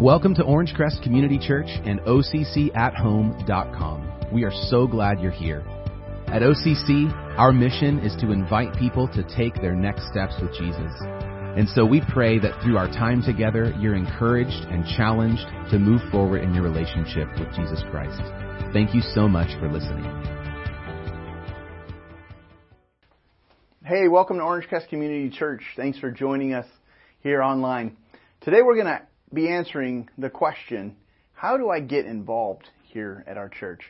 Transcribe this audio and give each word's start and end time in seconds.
Welcome 0.00 0.34
to 0.36 0.42
Orangecrest 0.42 1.02
Community 1.02 1.38
Church 1.38 1.66
and 1.68 2.00
OCCAtHome.com. 2.00 4.30
We 4.32 4.44
are 4.44 4.52
so 4.70 4.86
glad 4.86 5.20
you're 5.20 5.30
here. 5.30 5.62
At 6.28 6.40
OCC, 6.40 7.12
our 7.36 7.52
mission 7.52 7.98
is 7.98 8.16
to 8.22 8.32
invite 8.32 8.74
people 8.78 9.08
to 9.08 9.22
take 9.36 9.56
their 9.56 9.74
next 9.74 10.08
steps 10.10 10.32
with 10.40 10.54
Jesus. 10.54 10.90
And 11.02 11.68
so 11.68 11.84
we 11.84 12.00
pray 12.14 12.38
that 12.38 12.62
through 12.62 12.78
our 12.78 12.86
time 12.86 13.22
together, 13.22 13.74
you're 13.78 13.94
encouraged 13.94 14.64
and 14.70 14.86
challenged 14.96 15.44
to 15.70 15.78
move 15.78 16.00
forward 16.10 16.44
in 16.44 16.54
your 16.54 16.64
relationship 16.64 17.28
with 17.38 17.54
Jesus 17.54 17.82
Christ. 17.90 18.22
Thank 18.72 18.94
you 18.94 19.02
so 19.02 19.28
much 19.28 19.50
for 19.60 19.70
listening. 19.70 20.06
Hey, 23.84 24.08
welcome 24.08 24.38
to 24.38 24.44
Orangecrest 24.44 24.88
Community 24.88 25.28
Church. 25.28 25.60
Thanks 25.76 25.98
for 25.98 26.10
joining 26.10 26.54
us 26.54 26.64
here 27.22 27.42
online. 27.42 27.98
Today 28.40 28.62
we're 28.62 28.76
going 28.76 28.86
to 28.86 29.02
be 29.32 29.48
answering 29.48 30.08
the 30.18 30.30
question, 30.30 30.96
how 31.32 31.56
do 31.56 31.70
I 31.70 31.80
get 31.80 32.06
involved 32.06 32.68
here 32.84 33.24
at 33.26 33.36
our 33.36 33.48
church? 33.48 33.80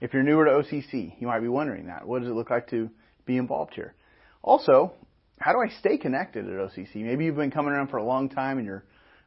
If 0.00 0.12
you're 0.12 0.22
newer 0.22 0.44
to 0.44 0.50
OCC, 0.50 1.14
you 1.20 1.26
might 1.26 1.40
be 1.40 1.48
wondering 1.48 1.86
that. 1.86 2.06
What 2.06 2.20
does 2.20 2.28
it 2.28 2.34
look 2.34 2.50
like 2.50 2.68
to 2.70 2.90
be 3.24 3.36
involved 3.36 3.74
here? 3.74 3.94
Also, 4.42 4.92
how 5.38 5.52
do 5.52 5.58
I 5.58 5.68
stay 5.78 5.96
connected 5.96 6.44
at 6.44 6.52
OCC? 6.52 6.96
Maybe 6.96 7.24
you've 7.24 7.36
been 7.36 7.50
coming 7.50 7.72
around 7.72 7.88
for 7.88 7.96
a 7.96 8.04
long 8.04 8.28
time 8.28 8.58
and 8.58 8.66
you're 8.66 8.84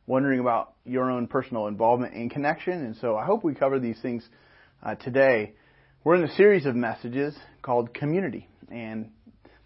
wondering 0.08 0.40
about 0.40 0.74
your 0.86 1.10
own 1.10 1.28
personal 1.28 1.68
involvement 1.68 2.14
and 2.14 2.30
connection. 2.30 2.74
And 2.74 2.96
so 2.98 3.16
I 3.16 3.26
hope 3.26 3.44
we 3.44 3.56
cover 3.56 3.80
these 3.80 4.00
things 4.02 4.28
uh, 4.84 4.96
today. 4.96 5.54
We're 6.04 6.16
in 6.16 6.24
a 6.24 6.36
series 6.36 6.66
of 6.66 6.76
messages 6.76 7.36
called 7.62 7.94
community. 7.94 8.48
And 8.70 9.12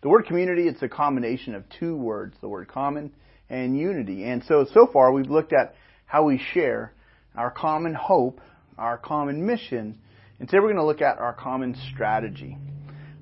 the 0.02 0.10
word 0.10 0.26
community, 0.26 0.68
it's 0.68 0.82
a 0.82 0.88
combination 0.88 1.56
of 1.56 1.64
two 1.80 1.96
words, 1.96 2.36
the 2.40 2.48
word 2.48 2.68
common 2.68 3.12
and 3.50 3.78
unity. 3.78 4.24
And 4.24 4.44
so, 4.48 4.66
so 4.74 4.88
far 4.92 5.12
we've 5.12 5.30
looked 5.30 5.54
at 5.54 5.76
how 6.10 6.24
we 6.24 6.42
share 6.54 6.92
our 7.36 7.52
common 7.52 7.94
hope, 7.94 8.42
our 8.80 8.98
common 8.98 9.46
mission, 9.46 9.96
and 10.40 10.50
today 10.50 10.58
we're 10.60 10.74
going 10.74 10.78
to 10.78 10.86
look 10.86 11.04
at 11.04 11.20
our 11.20 11.34
common 11.34 11.78
strategy. 11.94 12.58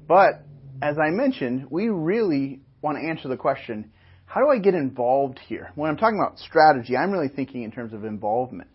But, 0.07 0.45
as 0.81 0.97
I 0.97 1.09
mentioned, 1.09 1.67
we 1.69 1.89
really 1.89 2.61
want 2.81 2.97
to 2.97 3.05
answer 3.05 3.27
the 3.27 3.35
question, 3.35 3.91
how 4.25 4.39
do 4.39 4.47
I 4.47 4.59
get 4.59 4.73
involved 4.73 5.37
here? 5.37 5.69
When 5.75 5.89
I'm 5.89 5.97
talking 5.97 6.17
about 6.17 6.39
strategy, 6.39 6.95
I'm 6.95 7.11
really 7.11 7.27
thinking 7.27 7.63
in 7.63 7.71
terms 7.71 7.91
of 7.91 8.05
involvement. 8.05 8.69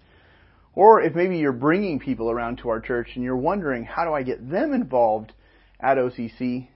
Or 0.74 1.00
if 1.00 1.14
maybe 1.14 1.38
you're 1.38 1.52
bringing 1.52 1.98
people 1.98 2.30
around 2.30 2.58
to 2.58 2.68
our 2.68 2.80
church 2.80 3.08
and 3.14 3.24
you're 3.24 3.34
wondering, 3.34 3.84
how 3.84 4.04
do 4.04 4.12
I 4.12 4.24
get 4.24 4.46
them 4.50 4.74
involved 4.74 5.32
at 5.80 5.96
OCC? 5.96 6.68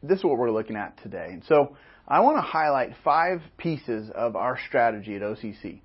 This 0.00 0.18
is 0.18 0.24
what 0.24 0.38
we're 0.38 0.52
looking 0.52 0.76
at 0.76 1.02
today. 1.02 1.30
And 1.32 1.42
so 1.48 1.76
I 2.06 2.20
want 2.20 2.36
to 2.36 2.42
highlight 2.42 2.90
five 3.02 3.40
pieces 3.58 4.10
of 4.14 4.36
our 4.36 4.60
strategy 4.68 5.16
at 5.16 5.22
OCC. 5.22 5.80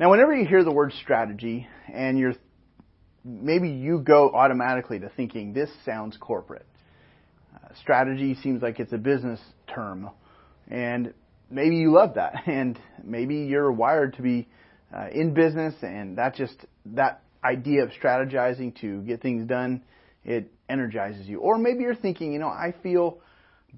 Now, 0.00 0.10
whenever 0.10 0.34
you 0.34 0.46
hear 0.46 0.64
the 0.64 0.72
word 0.72 0.92
strategy 1.02 1.66
and 1.92 2.18
you're 2.18 2.34
maybe 3.24 3.68
you 3.68 3.98
go 3.98 4.30
automatically 4.30 4.98
to 4.98 5.10
thinking 5.10 5.52
this 5.52 5.70
sounds 5.84 6.16
corporate. 6.16 6.66
Uh, 7.54 7.68
strategy 7.80 8.34
seems 8.42 8.62
like 8.62 8.80
it's 8.80 8.92
a 8.92 8.98
business 8.98 9.38
term, 9.72 10.10
and 10.68 11.12
maybe 11.50 11.76
you 11.76 11.92
love 11.92 12.14
that, 12.14 12.42
and 12.46 12.78
maybe 13.04 13.36
you're 13.36 13.70
wired 13.70 14.14
to 14.14 14.22
be 14.22 14.48
uh, 14.96 15.08
in 15.12 15.34
business, 15.34 15.74
and 15.82 16.18
that 16.18 16.34
just 16.34 16.56
that 16.86 17.22
idea 17.44 17.82
of 17.82 17.90
strategizing 17.90 18.74
to 18.80 19.02
get 19.02 19.20
things 19.20 19.46
done, 19.46 19.82
it 20.24 20.50
energizes 20.68 21.26
you. 21.28 21.38
Or 21.38 21.58
maybe 21.58 21.82
you're 21.82 21.94
thinking, 21.94 22.32
you 22.32 22.38
know, 22.38 22.48
I 22.48 22.74
feel 22.82 23.18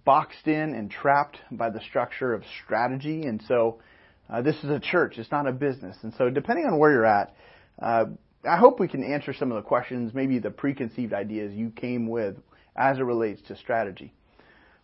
boxed 0.05 0.47
in 0.47 0.75
and 0.75 0.91
trapped 0.91 1.39
by 1.51 1.71
the 1.71 1.81
structure 1.81 2.33
of 2.33 2.45
strategy, 2.65 3.25
and 3.27 3.43
so 3.49 3.81
uh, 4.29 4.43
this 4.43 4.57
is 4.63 4.71
a 4.71 4.81
church, 4.81 5.19
it's 5.19 5.31
not 5.31 5.47
a 5.47 5.53
business. 5.53 5.97
And 6.03 6.13
so, 6.17 6.31
depending 6.31 6.67
on 6.67 6.79
where 6.79 6.91
you're 6.91 7.07
at, 7.07 7.35
uh, 7.81 8.07
I 8.49 8.57
hope 8.57 8.81
we 8.81 8.89
can 8.89 9.05
answer 9.05 9.33
some 9.33 9.51
of 9.51 9.57
the 9.57 9.67
questions, 9.67 10.13
maybe 10.15 10.39
the 10.39 10.51
preconceived 10.51 11.13
ideas 11.13 11.55
you 11.55 11.71
came 11.71 12.09
with 12.09 12.37
as 12.77 12.99
it 12.99 13.03
relates 13.03 13.41
to 13.49 13.57
strategy. 13.57 14.13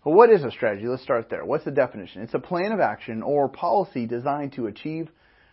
Well, 0.05 0.15
what 0.15 0.31
is 0.31 0.45
a 0.45 0.50
strategy? 0.50 0.87
Let's 0.87 1.03
start 1.03 1.29
there. 1.29 1.45
What's 1.45 1.65
the 1.65 1.71
definition? 1.71 2.23
It's 2.23 2.34
a 2.34 2.39
plan 2.39 2.73
of 2.73 2.81
action 2.81 3.23
or 3.23 3.49
policy 3.49 4.06
designed 4.06 4.55
to 4.55 4.67
achieve 4.67 5.11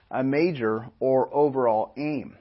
a 0.09 0.23
major 0.23 0.87
or 0.99 1.33
overall 1.33 1.93
aim. 1.97 2.37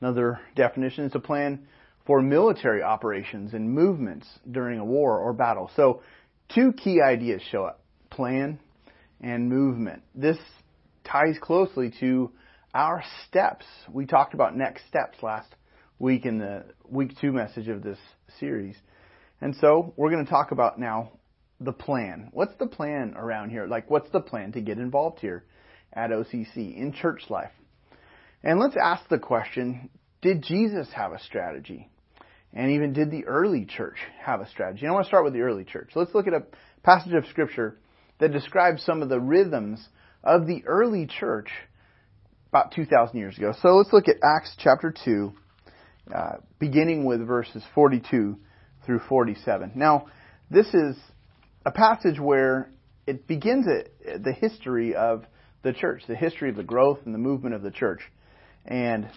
Another 0.00 0.40
definition 0.54 1.04
is 1.04 1.14
a 1.14 1.20
plan 1.20 1.66
for 2.06 2.22
military 2.22 2.82
operations 2.82 3.52
and 3.52 3.70
movements 3.70 4.26
during 4.50 4.78
a 4.78 4.84
war 4.84 5.18
or 5.18 5.32
battle. 5.32 5.70
So, 5.74 6.02
two 6.54 6.72
key 6.72 7.00
ideas 7.02 7.42
show 7.50 7.64
up 7.64 7.80
plan 8.10 8.58
and 9.20 9.48
movement. 9.48 10.02
This 10.14 10.38
ties 11.04 11.36
closely 11.40 11.92
to 12.00 12.30
our 12.74 13.02
steps. 13.26 13.66
We 13.92 14.06
talked 14.06 14.34
about 14.34 14.56
next 14.56 14.86
steps 14.88 15.22
last 15.22 15.54
week 15.98 16.24
in 16.24 16.38
the 16.38 16.64
week 16.88 17.12
two 17.20 17.32
message 17.32 17.68
of 17.68 17.82
this 17.82 17.98
series. 18.38 18.76
And 19.40 19.54
so 19.56 19.92
we're 19.96 20.10
going 20.10 20.24
to 20.24 20.30
talk 20.30 20.52
about 20.52 20.78
now 20.78 21.12
the 21.60 21.72
plan. 21.72 22.28
What's 22.32 22.54
the 22.58 22.66
plan 22.66 23.14
around 23.16 23.50
here? 23.50 23.66
Like, 23.66 23.90
what's 23.90 24.10
the 24.10 24.20
plan 24.20 24.52
to 24.52 24.60
get 24.60 24.78
involved 24.78 25.20
here 25.20 25.44
at 25.92 26.10
OCC 26.10 26.76
in 26.76 26.92
church 26.92 27.24
life? 27.28 27.52
And 28.42 28.58
let's 28.58 28.76
ask 28.82 29.08
the 29.08 29.18
question 29.18 29.90
Did 30.22 30.42
Jesus 30.42 30.88
have 30.94 31.12
a 31.12 31.20
strategy? 31.20 31.90
And 32.52 32.72
even 32.72 32.92
did 32.92 33.10
the 33.10 33.26
early 33.26 33.64
church 33.64 33.96
have 34.20 34.40
a 34.40 34.48
strategy? 34.48 34.80
And 34.80 34.90
I 34.90 34.94
want 34.94 35.04
to 35.04 35.08
start 35.08 35.24
with 35.24 35.34
the 35.34 35.42
early 35.42 35.64
church. 35.64 35.90
Let's 35.94 36.14
look 36.14 36.26
at 36.26 36.34
a 36.34 36.44
passage 36.82 37.12
of 37.12 37.26
Scripture 37.26 37.76
that 38.20 38.32
describes 38.32 38.84
some 38.84 39.02
of 39.02 39.08
the 39.08 39.18
rhythms 39.18 39.86
of 40.22 40.46
the 40.46 40.62
early 40.66 41.06
church 41.06 41.48
about 42.50 42.72
2,000 42.72 43.18
years 43.18 43.36
ago. 43.36 43.52
So 43.62 43.76
let's 43.76 43.92
look 43.92 44.08
at 44.08 44.16
Acts 44.22 44.54
chapter 44.58 44.94
2, 45.04 45.32
uh, 46.14 46.32
beginning 46.58 47.04
with 47.04 47.26
verses 47.26 47.62
42 47.74 48.36
through 48.84 49.00
47. 49.08 49.72
Now, 49.74 50.06
this 50.50 50.66
is 50.74 50.96
a 51.64 51.70
passage 51.70 52.18
where 52.18 52.70
it 53.06 53.26
begins 53.26 53.66
at 53.66 54.22
the 54.22 54.32
history 54.32 54.94
of 54.94 55.24
the 55.62 55.72
church, 55.72 56.02
the 56.06 56.16
history 56.16 56.50
of 56.50 56.56
the 56.56 56.62
growth 56.62 56.98
and 57.04 57.14
the 57.14 57.18
movement 57.18 57.54
of 57.54 57.62
the 57.62 57.70
church. 57.70 58.00
And 58.66 59.08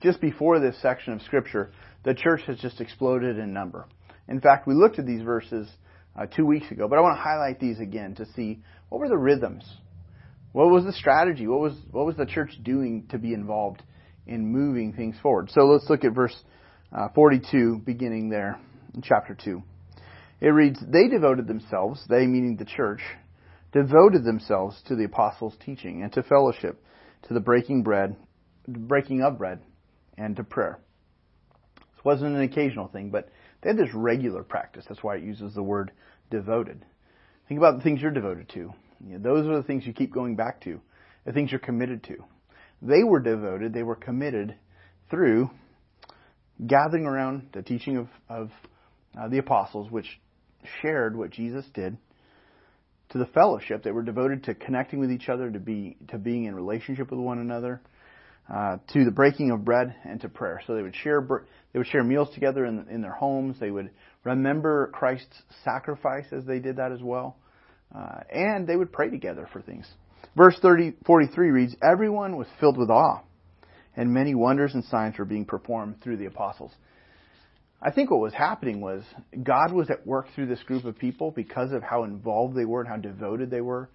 just 0.00 0.20
before 0.20 0.60
this 0.60 0.80
section 0.80 1.12
of 1.12 1.22
Scripture, 1.22 1.72
the 2.04 2.14
church 2.14 2.42
has 2.46 2.58
just 2.58 2.80
exploded 2.80 3.38
in 3.38 3.52
number. 3.52 3.86
In 4.28 4.40
fact, 4.40 4.66
we 4.66 4.74
looked 4.74 4.98
at 4.98 5.06
these 5.06 5.22
verses 5.22 5.68
uh, 6.16 6.26
two 6.26 6.44
weeks 6.44 6.70
ago, 6.70 6.88
but 6.88 6.98
I 6.98 7.02
want 7.02 7.16
to 7.16 7.22
highlight 7.22 7.58
these 7.58 7.80
again 7.80 8.14
to 8.16 8.26
see 8.34 8.60
what 8.88 9.00
were 9.00 9.08
the 9.08 9.16
rhythms, 9.16 9.64
what 10.52 10.70
was 10.70 10.84
the 10.84 10.92
strategy, 10.92 11.46
what 11.46 11.60
was 11.60 11.74
what 11.90 12.06
was 12.06 12.16
the 12.16 12.26
church 12.26 12.52
doing 12.62 13.06
to 13.10 13.18
be 13.18 13.32
involved 13.32 13.82
in 14.26 14.46
moving 14.46 14.92
things 14.92 15.16
forward. 15.22 15.50
So 15.50 15.62
let's 15.62 15.88
look 15.88 16.04
at 16.04 16.14
verse 16.14 16.36
uh, 16.96 17.08
42, 17.14 17.82
beginning 17.84 18.28
there 18.28 18.60
in 18.94 19.02
chapter 19.02 19.34
two. 19.34 19.62
It 20.40 20.48
reads, 20.48 20.78
"They 20.80 21.08
devoted 21.08 21.46
themselves, 21.46 22.04
they 22.08 22.26
meaning 22.26 22.56
the 22.56 22.64
church, 22.64 23.00
devoted 23.72 24.24
themselves 24.24 24.80
to 24.88 24.96
the 24.96 25.04
apostles' 25.04 25.56
teaching 25.64 26.02
and 26.02 26.12
to 26.12 26.22
fellowship, 26.22 26.84
to 27.22 27.34
the 27.34 27.40
breaking 27.40 27.82
bread, 27.82 28.16
breaking 28.68 29.22
of 29.22 29.38
bread, 29.38 29.60
and 30.18 30.36
to 30.36 30.44
prayer." 30.44 30.78
This 31.76 32.04
wasn't 32.04 32.36
an 32.36 32.42
occasional 32.42 32.88
thing, 32.88 33.10
but 33.10 33.28
they 33.62 33.70
had 33.70 33.78
this 33.78 33.94
regular 33.94 34.42
practice. 34.42 34.84
That's 34.88 35.02
why 35.02 35.16
it 35.16 35.22
uses 35.22 35.54
the 35.54 35.62
word 35.62 35.92
devoted. 36.30 36.84
Think 37.48 37.58
about 37.58 37.76
the 37.76 37.82
things 37.82 38.00
you're 38.00 38.10
devoted 38.10 38.48
to. 38.50 38.72
You 39.04 39.18
know, 39.18 39.18
those 39.18 39.46
are 39.46 39.56
the 39.56 39.62
things 39.62 39.86
you 39.86 39.92
keep 39.92 40.12
going 40.12 40.36
back 40.36 40.60
to, 40.62 40.80
the 41.24 41.32
things 41.32 41.50
you're 41.50 41.60
committed 41.60 42.04
to. 42.04 42.16
They 42.80 43.04
were 43.04 43.20
devoted, 43.20 43.72
they 43.72 43.82
were 43.82 43.96
committed 43.96 44.56
through 45.10 45.50
gathering 46.66 47.06
around 47.06 47.48
the 47.52 47.62
teaching 47.62 47.96
of, 47.96 48.08
of 48.28 48.50
uh, 49.18 49.28
the 49.28 49.38
apostles, 49.38 49.90
which 49.90 50.20
shared 50.80 51.16
what 51.16 51.30
Jesus 51.30 51.64
did, 51.74 51.96
to 53.10 53.18
the 53.18 53.26
fellowship. 53.26 53.82
They 53.82 53.90
were 53.90 54.02
devoted 54.02 54.44
to 54.44 54.54
connecting 54.54 54.98
with 54.98 55.10
each 55.10 55.28
other, 55.28 55.50
to 55.50 55.58
be 55.58 55.96
to 56.08 56.18
being 56.18 56.44
in 56.44 56.54
relationship 56.54 57.10
with 57.10 57.20
one 57.20 57.38
another, 57.38 57.80
uh, 58.50 58.78
to 58.92 59.04
the 59.04 59.10
breaking 59.10 59.50
of 59.50 59.64
bread 59.64 59.94
and 60.04 60.20
to 60.20 60.28
prayer. 60.28 60.60
So 60.66 60.74
they 60.74 60.82
would 60.82 60.96
share 60.96 61.26
they 61.72 61.78
would 61.78 61.88
share 61.88 62.04
meals 62.04 62.28
together 62.34 62.66
in, 62.66 62.86
in 62.90 63.00
their 63.00 63.12
homes. 63.12 63.56
They 63.58 63.70
would 63.70 63.90
remember 64.24 64.90
Christ's 64.92 65.42
sacrifice 65.64 66.26
as 66.32 66.44
they 66.44 66.58
did 66.58 66.76
that 66.76 66.92
as 66.92 67.02
well, 67.02 67.36
uh, 67.94 68.20
and 68.30 68.66
they 68.66 68.76
would 68.76 68.92
pray 68.92 69.10
together 69.10 69.48
for 69.52 69.62
things. 69.62 69.86
Verse 70.36 70.58
30, 70.60 70.94
43 71.06 71.50
reads, 71.50 71.76
"Everyone 71.82 72.36
was 72.36 72.46
filled 72.60 72.78
with 72.78 72.90
awe, 72.90 73.22
and 73.96 74.12
many 74.12 74.34
wonders 74.34 74.74
and 74.74 74.84
signs 74.84 75.18
were 75.18 75.24
being 75.24 75.44
performed 75.44 76.00
through 76.00 76.18
the 76.18 76.26
apostles." 76.26 76.72
I 77.84 77.90
think 77.90 78.10
what 78.10 78.20
was 78.20 78.32
happening 78.32 78.80
was 78.80 79.02
God 79.42 79.72
was 79.72 79.90
at 79.90 80.06
work 80.06 80.26
through 80.34 80.46
this 80.46 80.62
group 80.62 80.84
of 80.84 80.96
people 80.96 81.32
because 81.32 81.72
of 81.72 81.82
how 81.82 82.04
involved 82.04 82.54
they 82.54 82.64
were 82.64 82.80
and 82.80 82.88
how 82.88 82.96
devoted 82.96 83.50
they 83.50 83.60
were 83.60 83.88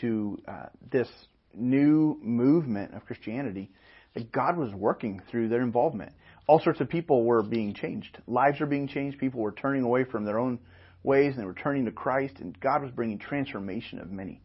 to 0.00 0.38
uh, 0.48 0.66
this 0.90 1.08
new 1.58 2.18
movement 2.22 2.94
of 2.94 3.04
Christianity 3.04 3.70
that 4.14 4.32
God 4.32 4.56
was 4.56 4.72
working 4.72 5.20
through 5.30 5.48
their 5.48 5.62
involvement. 5.62 6.12
All 6.46 6.60
sorts 6.60 6.80
of 6.80 6.88
people 6.88 7.24
were 7.24 7.42
being 7.42 7.74
changed. 7.74 8.18
Lives 8.26 8.60
were 8.60 8.66
being 8.66 8.88
changed. 8.88 9.18
People 9.18 9.40
were 9.40 9.52
turning 9.52 9.82
away 9.82 10.04
from 10.04 10.24
their 10.24 10.38
own 10.38 10.58
ways 11.02 11.34
and 11.34 11.42
they 11.42 11.46
were 11.46 11.54
turning 11.54 11.84
to 11.84 11.92
Christ, 11.92 12.34
and 12.40 12.58
God 12.60 12.82
was 12.82 12.90
bringing 12.90 13.18
transformation 13.18 13.98
of 13.98 14.10
many. 14.10 14.40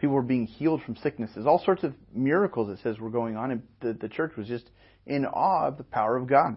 People 0.00 0.16
were 0.16 0.22
being 0.22 0.46
healed 0.46 0.82
from 0.82 0.96
sicknesses. 0.96 1.46
All 1.46 1.62
sorts 1.64 1.84
of 1.84 1.94
miracles, 2.12 2.68
it 2.70 2.82
says, 2.82 2.98
were 2.98 3.10
going 3.10 3.36
on, 3.36 3.50
and 3.50 3.62
the, 3.80 3.92
the 3.94 4.08
church 4.08 4.32
was 4.36 4.46
just 4.46 4.68
in 5.06 5.24
awe 5.24 5.68
of 5.68 5.76
the 5.76 5.84
power 5.84 6.16
of 6.16 6.26
God. 6.26 6.56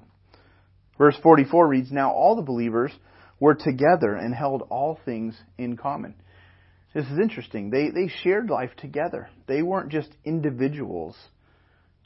Verse 0.97 1.15
44 1.21 1.67
reads, 1.67 1.91
Now 1.91 2.11
all 2.11 2.35
the 2.35 2.41
believers 2.41 2.91
were 3.39 3.55
together 3.55 4.15
and 4.15 4.33
held 4.33 4.63
all 4.69 4.99
things 5.05 5.39
in 5.57 5.77
common. 5.77 6.15
This 6.97 7.05
is 7.11 7.19
interesting. 7.19 7.69
They, 7.69 7.91
they 7.91 8.11
shared 8.23 8.49
life 8.49 8.71
together. 8.75 9.29
They 9.45 9.61
weren't 9.61 9.89
just 9.91 10.09
individuals 10.25 11.15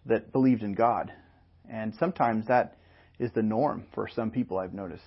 that 0.05 0.33
believed 0.33 0.63
in 0.63 0.73
God. 0.73 1.13
And 1.71 1.95
sometimes 1.97 2.47
that 2.47 2.75
is 3.17 3.31
the 3.31 3.41
norm 3.41 3.85
for 3.95 4.09
some 4.13 4.31
people 4.31 4.57
I've 4.57 4.73
noticed. 4.73 5.05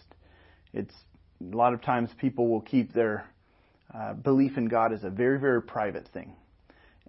It's 0.72 0.94
a 1.38 1.54
lot 1.54 1.74
of 1.74 1.82
times 1.82 2.08
people 2.18 2.48
will 2.48 2.62
keep 2.62 2.94
their 2.94 3.26
uh, 3.94 4.14
belief 4.14 4.56
in 4.56 4.68
God 4.68 4.94
as 4.94 5.04
a 5.04 5.10
very, 5.10 5.38
very 5.38 5.60
private 5.60 6.08
thing. 6.14 6.32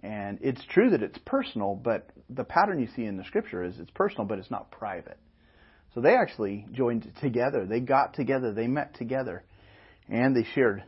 And 0.02 0.38
it's 0.42 0.62
true 0.68 0.90
that 0.90 1.02
it's 1.02 1.18
personal, 1.24 1.76
but 1.76 2.10
the 2.28 2.44
pattern 2.44 2.78
you 2.78 2.88
see 2.94 3.06
in 3.06 3.16
the 3.16 3.24
scripture 3.24 3.64
is 3.64 3.78
it's 3.78 3.90
personal, 3.92 4.26
but 4.26 4.38
it's 4.38 4.50
not 4.50 4.70
private. 4.70 5.16
So 5.94 6.02
they 6.02 6.14
actually 6.14 6.66
joined 6.72 7.10
together. 7.22 7.64
They 7.64 7.80
got 7.80 8.12
together. 8.12 8.52
They 8.52 8.66
met 8.66 8.96
together. 8.96 9.44
And 10.10 10.36
they 10.36 10.46
shared. 10.54 10.84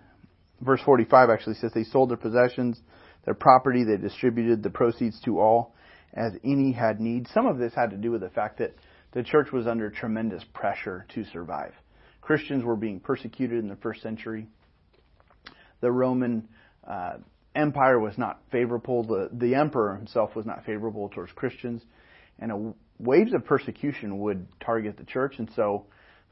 Verse 0.61 0.81
45 0.85 1.31
actually 1.31 1.55
says 1.55 1.73
they 1.75 1.85
sold 1.85 2.11
their 2.11 2.17
possessions, 2.17 2.81
their 3.25 3.35
property, 3.35 3.85
they 3.85 3.97
distributed 3.97 4.63
the 4.63 4.71
proceeds 4.71 5.21
to 5.21 5.39
all 5.39 5.75
as 6.15 6.33
any 6.45 6.73
had 6.73 7.01
need. 7.01 7.29
Some 7.29 7.47
of 7.47 7.59
this 7.59 7.73
had 7.75 7.91
to 7.91 7.97
do 7.97 8.11
with 8.11 8.23
the 8.23 8.31
fact 8.31 8.59
that 8.59 8.75
the 9.13 9.23
church 9.23 9.53
was 9.53 9.67
under 9.67 9.91
tremendous 9.91 10.45
pressure 10.53 11.07
to 11.15 11.25
survive. 11.25 11.73
Christians 12.21 12.65
were 12.65 12.77
being 12.77 13.01
persecuted 13.01 13.59
in 13.59 13.69
the 13.69 13.77
first 13.77 14.03
century. 14.03 14.49
The 15.81 15.91
Roman 15.91 16.49
uh, 16.87 17.19
Empire 17.55 17.99
was 17.99 18.19
not 18.19 18.41
favorable. 18.53 19.05
The, 19.05 19.31
the 19.33 19.55
emperor 19.55 19.97
himself 19.97 20.35
was 20.37 20.45
not 20.45 20.65
favorable 20.65 21.09
towards 21.09 21.33
Christians. 21.33 21.83
And 22.39 22.53
a 22.53 22.73
waves 22.99 23.33
of 23.33 23.45
persecution 23.45 24.19
would 24.19 24.47
target 24.61 24.97
the 24.97 25.05
church, 25.05 25.37
and 25.39 25.51
so 25.57 25.87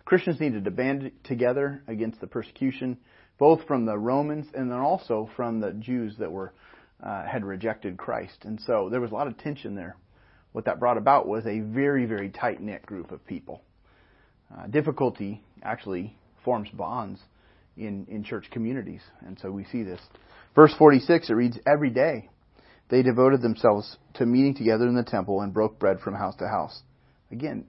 Christians 0.05 0.41
needed 0.41 0.65
to 0.65 0.71
band 0.71 1.11
together 1.25 1.83
against 1.89 2.21
the 2.21 2.27
persecution, 2.27 2.99
both 3.39 3.67
from 3.67 3.85
the 3.85 3.99
Romans 3.99 4.47
and 4.55 4.71
then 4.71 4.79
also 4.79 5.29
from 5.37 5.61
the 5.61 5.73
Jews 5.73 6.17
that 6.19 6.31
were 6.31 6.53
uh, 7.03 7.25
had 7.25 7.45
rejected 7.45 7.97
Christ. 7.97 8.45
And 8.45 8.61
so 8.61 8.89
there 8.91 9.01
was 9.01 9.11
a 9.11 9.15
lot 9.15 9.27
of 9.27 9.37
tension 9.39 9.75
there. 9.75 9.97
What 10.53 10.65
that 10.65 10.81
brought 10.81 10.97
about 10.97 11.29
was 11.29 11.47
a 11.47 11.61
very, 11.61 12.07
very 12.07 12.31
tight 12.31 12.63
knit 12.63 12.87
group 12.87 13.11
of 13.11 13.27
people. 13.27 13.63
Uh, 14.57 14.67
difficulty 14.69 15.43
actually 15.63 16.17
forms 16.45 16.69
bonds 16.71 17.21
in, 17.77 18.07
in 18.09 18.25
church 18.25 18.47
communities, 18.51 19.03
and 19.27 19.39
so 19.39 19.51
we 19.51 19.65
see 19.65 19.83
this. 19.83 20.01
Verse 20.55 20.73
46, 20.79 21.29
it 21.29 21.33
reads, 21.35 21.59
Every 21.67 21.91
day 21.91 22.31
they 22.89 23.03
devoted 23.03 23.43
themselves 23.43 23.99
to 24.15 24.25
meeting 24.25 24.55
together 24.55 24.87
in 24.87 24.95
the 24.95 25.03
temple 25.03 25.43
and 25.43 25.53
broke 25.53 25.79
bread 25.79 26.01
from 26.01 26.15
house 26.15 26.37
to 26.37 26.49
house. 26.49 26.81
Again, 27.31 27.67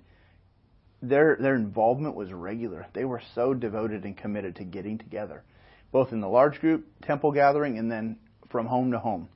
their 1.01 1.37
their 1.39 1.55
involvement 1.55 2.15
was 2.15 2.31
regular. 2.31 2.87
They 2.93 3.05
were 3.05 3.21
so 3.35 3.53
devoted 3.53 4.03
and 4.03 4.15
committed 4.15 4.55
to 4.57 4.63
getting 4.63 4.97
together, 4.97 5.43
both 5.91 6.11
in 6.11 6.21
the 6.21 6.27
large 6.27 6.59
group 6.59 6.85
temple 7.01 7.31
gathering 7.31 7.77
and 7.77 7.91
then 7.91 8.17
from 8.49 8.65
home 8.65 8.91
to 8.91 8.99
home. 8.99 9.29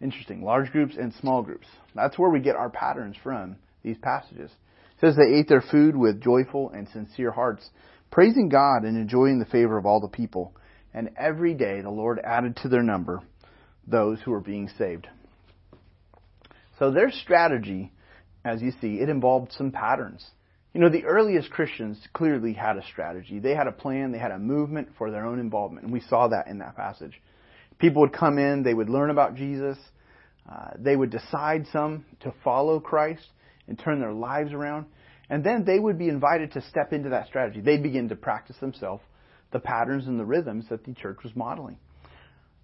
Interesting, 0.00 0.42
large 0.42 0.70
groups 0.70 0.96
and 0.98 1.12
small 1.14 1.42
groups. 1.42 1.66
That's 1.94 2.18
where 2.18 2.30
we 2.30 2.40
get 2.40 2.56
our 2.56 2.70
patterns 2.70 3.16
from 3.22 3.56
these 3.82 3.98
passages. 3.98 4.50
It 4.50 5.00
says 5.00 5.16
they 5.16 5.38
ate 5.38 5.48
their 5.48 5.62
food 5.62 5.96
with 5.96 6.22
joyful 6.22 6.70
and 6.70 6.88
sincere 6.88 7.30
hearts, 7.30 7.68
praising 8.10 8.48
God 8.48 8.84
and 8.84 8.96
enjoying 8.96 9.38
the 9.38 9.46
favor 9.46 9.76
of 9.76 9.86
all 9.86 10.00
the 10.00 10.08
people. 10.08 10.54
And 10.94 11.10
every 11.18 11.54
day 11.54 11.80
the 11.80 11.90
Lord 11.90 12.18
added 12.22 12.56
to 12.58 12.68
their 12.68 12.82
number 12.82 13.20
those 13.86 14.20
who 14.20 14.30
were 14.30 14.40
being 14.40 14.70
saved. 14.78 15.06
So 16.78 16.90
their 16.90 17.10
strategy, 17.10 17.92
as 18.44 18.62
you 18.62 18.72
see, 18.80 19.00
it 19.00 19.08
involved 19.08 19.52
some 19.52 19.70
patterns. 19.70 20.26
You 20.72 20.80
know, 20.80 20.88
the 20.88 21.04
earliest 21.04 21.50
Christians 21.50 21.98
clearly 22.12 22.52
had 22.52 22.76
a 22.76 22.84
strategy. 22.84 23.40
They 23.40 23.54
had 23.54 23.66
a 23.66 23.72
plan, 23.72 24.12
they 24.12 24.18
had 24.18 24.30
a 24.30 24.38
movement 24.38 24.88
for 24.96 25.10
their 25.10 25.26
own 25.26 25.40
involvement, 25.40 25.84
and 25.84 25.92
we 25.92 26.00
saw 26.00 26.28
that 26.28 26.46
in 26.46 26.58
that 26.58 26.76
passage. 26.76 27.20
People 27.78 28.02
would 28.02 28.12
come 28.12 28.38
in, 28.38 28.62
they 28.62 28.74
would 28.74 28.88
learn 28.88 29.10
about 29.10 29.34
Jesus, 29.34 29.78
uh, 30.48 30.70
they 30.78 30.94
would 30.94 31.10
decide 31.10 31.66
some 31.72 32.04
to 32.20 32.32
follow 32.44 32.78
Christ 32.78 33.26
and 33.66 33.78
turn 33.78 34.00
their 34.00 34.12
lives 34.12 34.52
around, 34.52 34.86
and 35.28 35.42
then 35.42 35.64
they 35.64 35.78
would 35.78 35.98
be 35.98 36.08
invited 36.08 36.52
to 36.52 36.62
step 36.62 36.92
into 36.92 37.08
that 37.10 37.26
strategy. 37.26 37.60
They'd 37.60 37.82
begin 37.82 38.08
to 38.10 38.16
practice 38.16 38.56
themselves 38.60 39.02
the 39.52 39.58
patterns 39.60 40.06
and 40.06 40.18
the 40.18 40.24
rhythms 40.24 40.66
that 40.68 40.84
the 40.84 40.94
church 40.94 41.18
was 41.24 41.34
modeling. 41.34 41.78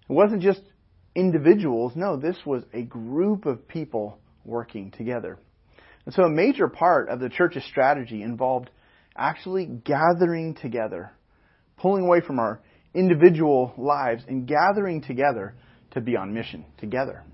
It 0.09 0.13
wasn't 0.13 0.41
just 0.41 0.61
individuals. 1.15 1.93
No, 1.95 2.15
this 2.15 2.37
was 2.45 2.63
a 2.73 2.83
group 2.83 3.45
of 3.45 3.67
people 3.67 4.19
working 4.45 4.91
together. 4.91 5.37
And 6.07 6.13
so 6.13 6.23
a 6.23 6.29
major 6.29 6.69
part 6.69 7.09
of 7.09 7.19
the 7.19 7.27
church's 7.27 7.65
strategy 7.65 8.23
involved 8.23 8.69
actually 9.13 9.65
gathering 9.65 10.55
together, 10.55 11.11
pulling 11.75 12.05
away 12.05 12.21
from 12.21 12.39
our 12.39 12.61
individual 12.93 13.73
lives 13.77 14.23
and 14.25 14.47
gathering 14.47 15.01
together 15.01 15.53
to 15.91 15.99
be 15.99 16.15
on 16.15 16.33
mission 16.33 16.63
together. 16.77 17.25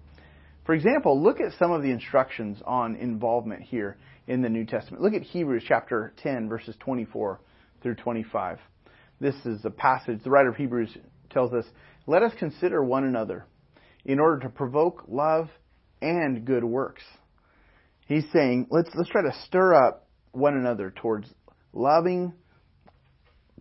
For 0.65 0.73
example, 0.73 1.21
look 1.21 1.39
at 1.39 1.51
some 1.59 1.71
of 1.71 1.83
the 1.83 1.91
instructions 1.91 2.63
on 2.65 2.95
involvement 2.95 3.61
here 3.61 3.95
in 4.25 4.41
the 4.41 4.49
New 4.49 4.65
Testament. 4.65 5.03
Look 5.03 5.13
at 5.13 5.21
Hebrews 5.21 5.65
chapter 5.67 6.11
10 6.23 6.49
verses 6.49 6.75
24 6.79 7.41
through 7.83 7.95
25. 7.97 8.57
This 9.19 9.35
is 9.45 9.63
a 9.65 9.69
passage, 9.69 10.23
the 10.23 10.31
writer 10.31 10.49
of 10.49 10.55
Hebrews 10.55 10.97
tells 11.29 11.53
us, 11.53 11.65
let 12.07 12.23
us 12.23 12.31
consider 12.39 12.83
one 12.83 13.03
another 13.03 13.45
in 14.03 14.19
order 14.19 14.39
to 14.39 14.49
provoke 14.49 15.03
love 15.07 15.49
and 16.01 16.43
good 16.43 16.63
works. 16.63 17.03
He's 18.07 18.25
saying, 18.33 18.67
let's, 18.69 18.89
let's 18.95 19.09
try 19.09 19.21
to 19.21 19.33
stir 19.45 19.73
up 19.73 20.07
one 20.31 20.57
another 20.57 20.93
towards 20.95 21.29
loving 21.71 22.33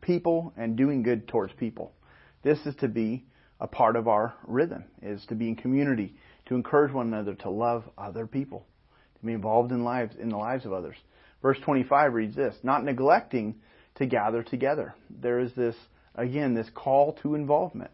people 0.00 0.52
and 0.56 0.76
doing 0.76 1.02
good 1.02 1.28
towards 1.28 1.52
people. 1.54 1.92
This 2.42 2.58
is 2.66 2.74
to 2.76 2.88
be 2.88 3.24
a 3.60 3.68
part 3.68 3.94
of 3.94 4.08
our 4.08 4.34
rhythm, 4.46 4.84
is 5.00 5.24
to 5.26 5.36
be 5.36 5.48
in 5.48 5.54
community, 5.54 6.16
to 6.46 6.56
encourage 6.56 6.92
one 6.92 7.06
another 7.06 7.34
to 7.36 7.50
love 7.50 7.84
other 7.96 8.26
people, 8.26 8.66
to 9.20 9.26
be 9.26 9.32
involved 9.32 9.70
in 9.70 9.84
lives, 9.84 10.16
in 10.20 10.28
the 10.28 10.36
lives 10.36 10.66
of 10.66 10.72
others. 10.72 10.96
Verse 11.40 11.58
25 11.64 12.12
reads 12.12 12.34
this, 12.34 12.56
not 12.64 12.84
neglecting 12.84 13.54
to 13.96 14.06
gather 14.06 14.42
together. 14.42 14.94
There 15.08 15.38
is 15.38 15.52
this, 15.54 15.76
again, 16.16 16.54
this 16.54 16.68
call 16.74 17.12
to 17.22 17.36
involvement. 17.36 17.92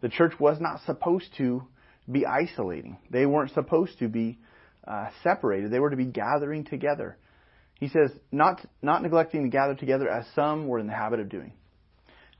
The 0.00 0.08
church 0.08 0.38
was 0.38 0.60
not 0.60 0.80
supposed 0.86 1.34
to 1.38 1.64
be 2.10 2.24
isolating. 2.24 2.98
They 3.10 3.26
weren't 3.26 3.52
supposed 3.52 3.98
to 3.98 4.08
be 4.08 4.38
uh, 4.86 5.08
separated. 5.22 5.70
They 5.70 5.80
were 5.80 5.90
to 5.90 5.96
be 5.96 6.04
gathering 6.04 6.64
together. 6.64 7.16
He 7.78 7.88
says, 7.88 8.10
not, 8.30 8.64
not 8.80 9.02
neglecting 9.02 9.42
to 9.42 9.48
gather 9.48 9.74
together 9.74 10.08
as 10.08 10.24
some 10.34 10.68
were 10.68 10.78
in 10.78 10.86
the 10.86 10.94
habit 10.94 11.20
of 11.20 11.28
doing. 11.28 11.52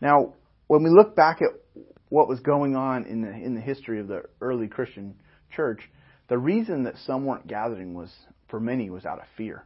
Now, 0.00 0.34
when 0.68 0.82
we 0.82 0.90
look 0.90 1.16
back 1.16 1.40
at 1.42 1.82
what 2.08 2.28
was 2.28 2.40
going 2.40 2.76
on 2.76 3.06
in 3.06 3.22
the, 3.22 3.30
in 3.30 3.54
the 3.54 3.60
history 3.60 3.98
of 3.98 4.08
the 4.08 4.22
early 4.40 4.68
Christian 4.68 5.14
church, 5.54 5.80
the 6.28 6.38
reason 6.38 6.84
that 6.84 6.94
some 7.06 7.24
weren't 7.24 7.46
gathering 7.46 7.94
was, 7.94 8.10
for 8.48 8.60
many, 8.60 8.90
was 8.90 9.04
out 9.04 9.18
of 9.18 9.24
fear. 9.36 9.64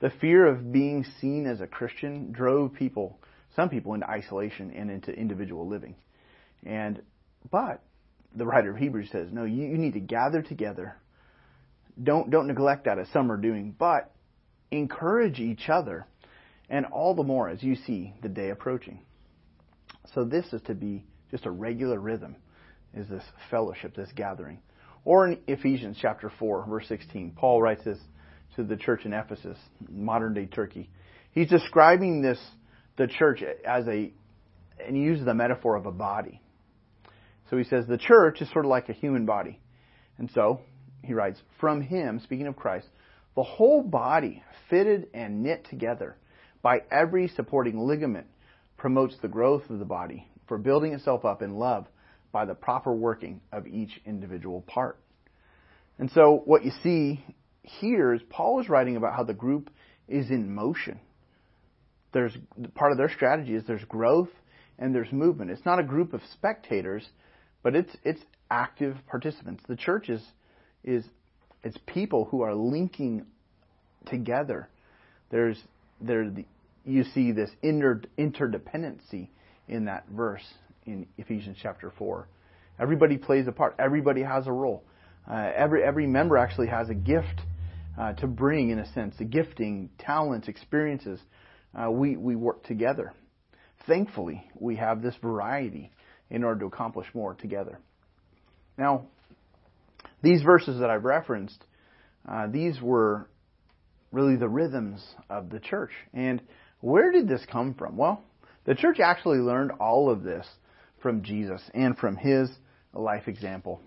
The 0.00 0.10
fear 0.20 0.46
of 0.46 0.72
being 0.72 1.04
seen 1.20 1.46
as 1.46 1.60
a 1.60 1.66
Christian 1.66 2.30
drove 2.32 2.74
people, 2.74 3.18
some 3.56 3.68
people, 3.68 3.94
into 3.94 4.08
isolation 4.08 4.72
and 4.76 4.90
into 4.90 5.10
individual 5.12 5.66
living. 5.66 5.96
And, 6.64 7.02
but 7.50 7.82
the 8.34 8.46
writer 8.46 8.70
of 8.72 8.76
Hebrews 8.76 9.08
says, 9.10 9.28
no, 9.32 9.44
you, 9.44 9.62
you 9.64 9.78
need 9.78 9.94
to 9.94 10.00
gather 10.00 10.42
together. 10.42 10.96
Don't, 12.02 12.30
don't 12.30 12.46
neglect 12.46 12.84
that 12.84 12.98
as 12.98 13.08
some 13.12 13.30
are 13.32 13.36
doing, 13.36 13.74
but 13.76 14.12
encourage 14.70 15.40
each 15.40 15.68
other, 15.68 16.06
and 16.68 16.86
all 16.86 17.14
the 17.14 17.22
more 17.22 17.48
as 17.48 17.62
you 17.62 17.74
see 17.74 18.14
the 18.22 18.28
day 18.28 18.50
approaching. 18.50 19.00
So 20.14 20.24
this 20.24 20.46
is 20.52 20.62
to 20.62 20.74
be 20.74 21.04
just 21.30 21.46
a 21.46 21.50
regular 21.50 21.98
rhythm, 21.98 22.36
is 22.94 23.08
this 23.08 23.24
fellowship, 23.50 23.94
this 23.94 24.10
gathering. 24.14 24.58
Or 25.04 25.26
in 25.26 25.38
Ephesians 25.46 25.96
chapter 26.00 26.30
4, 26.38 26.66
verse 26.68 26.86
16, 26.88 27.32
Paul 27.36 27.62
writes 27.62 27.84
this 27.84 27.98
to 28.56 28.64
the 28.64 28.76
church 28.76 29.04
in 29.04 29.12
Ephesus, 29.12 29.58
modern 29.90 30.34
day 30.34 30.46
Turkey. 30.46 30.90
He's 31.32 31.48
describing 31.48 32.22
this, 32.22 32.38
the 32.96 33.06
church 33.06 33.42
as 33.66 33.86
a, 33.86 34.12
and 34.84 34.96
he 34.96 35.02
uses 35.02 35.24
the 35.24 35.34
metaphor 35.34 35.76
of 35.76 35.86
a 35.86 35.92
body. 35.92 36.40
So 37.50 37.56
he 37.56 37.64
says 37.64 37.86
the 37.86 37.98
church 37.98 38.40
is 38.40 38.50
sort 38.52 38.64
of 38.64 38.70
like 38.70 38.88
a 38.88 38.92
human 38.92 39.24
body. 39.24 39.60
And 40.18 40.30
so 40.34 40.60
he 41.02 41.14
writes, 41.14 41.40
from 41.60 41.80
him, 41.80 42.20
speaking 42.22 42.46
of 42.46 42.56
Christ, 42.56 42.86
the 43.34 43.42
whole 43.42 43.82
body, 43.82 44.42
fitted 44.68 45.08
and 45.14 45.42
knit 45.42 45.66
together 45.70 46.16
by 46.62 46.82
every 46.90 47.28
supporting 47.28 47.78
ligament, 47.78 48.26
promotes 48.76 49.16
the 49.22 49.28
growth 49.28 49.70
of 49.70 49.78
the 49.78 49.84
body 49.84 50.28
for 50.46 50.58
building 50.58 50.92
itself 50.92 51.24
up 51.24 51.42
in 51.42 51.56
love 51.56 51.86
by 52.32 52.44
the 52.44 52.54
proper 52.54 52.92
working 52.92 53.40
of 53.52 53.66
each 53.66 54.00
individual 54.06 54.62
part. 54.62 54.98
And 55.98 56.10
so 56.10 56.42
what 56.44 56.64
you 56.64 56.72
see 56.82 57.24
here 57.62 58.14
is 58.14 58.20
Paul 58.30 58.60
is 58.60 58.68
writing 58.68 58.96
about 58.96 59.14
how 59.14 59.24
the 59.24 59.34
group 59.34 59.70
is 60.08 60.30
in 60.30 60.54
motion. 60.54 61.00
There's 62.12 62.36
part 62.74 62.92
of 62.92 62.98
their 62.98 63.10
strategy 63.10 63.54
is 63.54 63.64
there's 63.66 63.84
growth 63.84 64.30
and 64.78 64.94
there's 64.94 65.12
movement. 65.12 65.50
It's 65.50 65.66
not 65.66 65.78
a 65.78 65.82
group 65.82 66.14
of 66.14 66.22
spectators, 66.32 67.06
but 67.62 67.74
it's 67.74 67.94
it's 68.04 68.22
active 68.50 68.96
participants. 69.08 69.62
The 69.68 69.76
church 69.76 70.08
is 70.08 70.22
is 70.88 71.04
it's 71.62 71.76
people 71.86 72.24
who 72.30 72.42
are 72.42 72.54
linking 72.54 73.26
together. 74.06 74.68
There's 75.30 75.58
there 76.00 76.30
the, 76.30 76.44
you 76.84 77.04
see 77.14 77.32
this 77.32 77.50
inter, 77.62 78.02
interdependency 78.16 79.28
in 79.68 79.84
that 79.84 80.06
verse 80.08 80.44
in 80.86 81.06
Ephesians 81.18 81.58
chapter 81.60 81.92
four. 81.98 82.28
Everybody 82.80 83.18
plays 83.18 83.46
a 83.48 83.52
part. 83.52 83.74
Everybody 83.78 84.22
has 84.22 84.46
a 84.46 84.52
role. 84.52 84.82
Uh, 85.30 85.50
every 85.54 85.82
every 85.82 86.06
member 86.06 86.38
actually 86.38 86.68
has 86.68 86.88
a 86.88 86.94
gift 86.94 87.40
uh, 87.98 88.14
to 88.14 88.26
bring, 88.26 88.70
in 88.70 88.78
a 88.78 88.92
sense, 88.92 89.14
the 89.18 89.24
gifting, 89.24 89.90
talents, 89.98 90.48
experiences. 90.48 91.20
Uh, 91.74 91.90
we 91.90 92.16
we 92.16 92.34
work 92.34 92.64
together. 92.64 93.12
Thankfully, 93.86 94.44
we 94.54 94.76
have 94.76 95.02
this 95.02 95.14
variety 95.20 95.90
in 96.30 96.44
order 96.44 96.60
to 96.60 96.66
accomplish 96.66 97.06
more 97.14 97.34
together. 97.34 97.78
Now, 98.78 99.06
these 100.22 100.42
verses 100.42 100.80
that 100.80 100.90
I've 100.90 101.04
referenced, 101.04 101.64
uh, 102.28 102.46
these 102.48 102.80
were 102.80 103.28
really 104.12 104.36
the 104.36 104.48
rhythms 104.48 105.04
of 105.28 105.50
the 105.50 105.60
church. 105.60 105.90
And 106.12 106.42
where 106.80 107.12
did 107.12 107.28
this 107.28 107.44
come 107.50 107.74
from? 107.74 107.96
Well, 107.96 108.22
the 108.64 108.74
church 108.74 109.00
actually 109.00 109.38
learned 109.38 109.72
all 109.80 110.10
of 110.10 110.22
this 110.22 110.46
from 111.00 111.22
Jesus 111.22 111.62
and 111.74 111.96
from 111.96 112.16
his 112.16 112.50
life 112.92 113.28
example. 113.28 113.80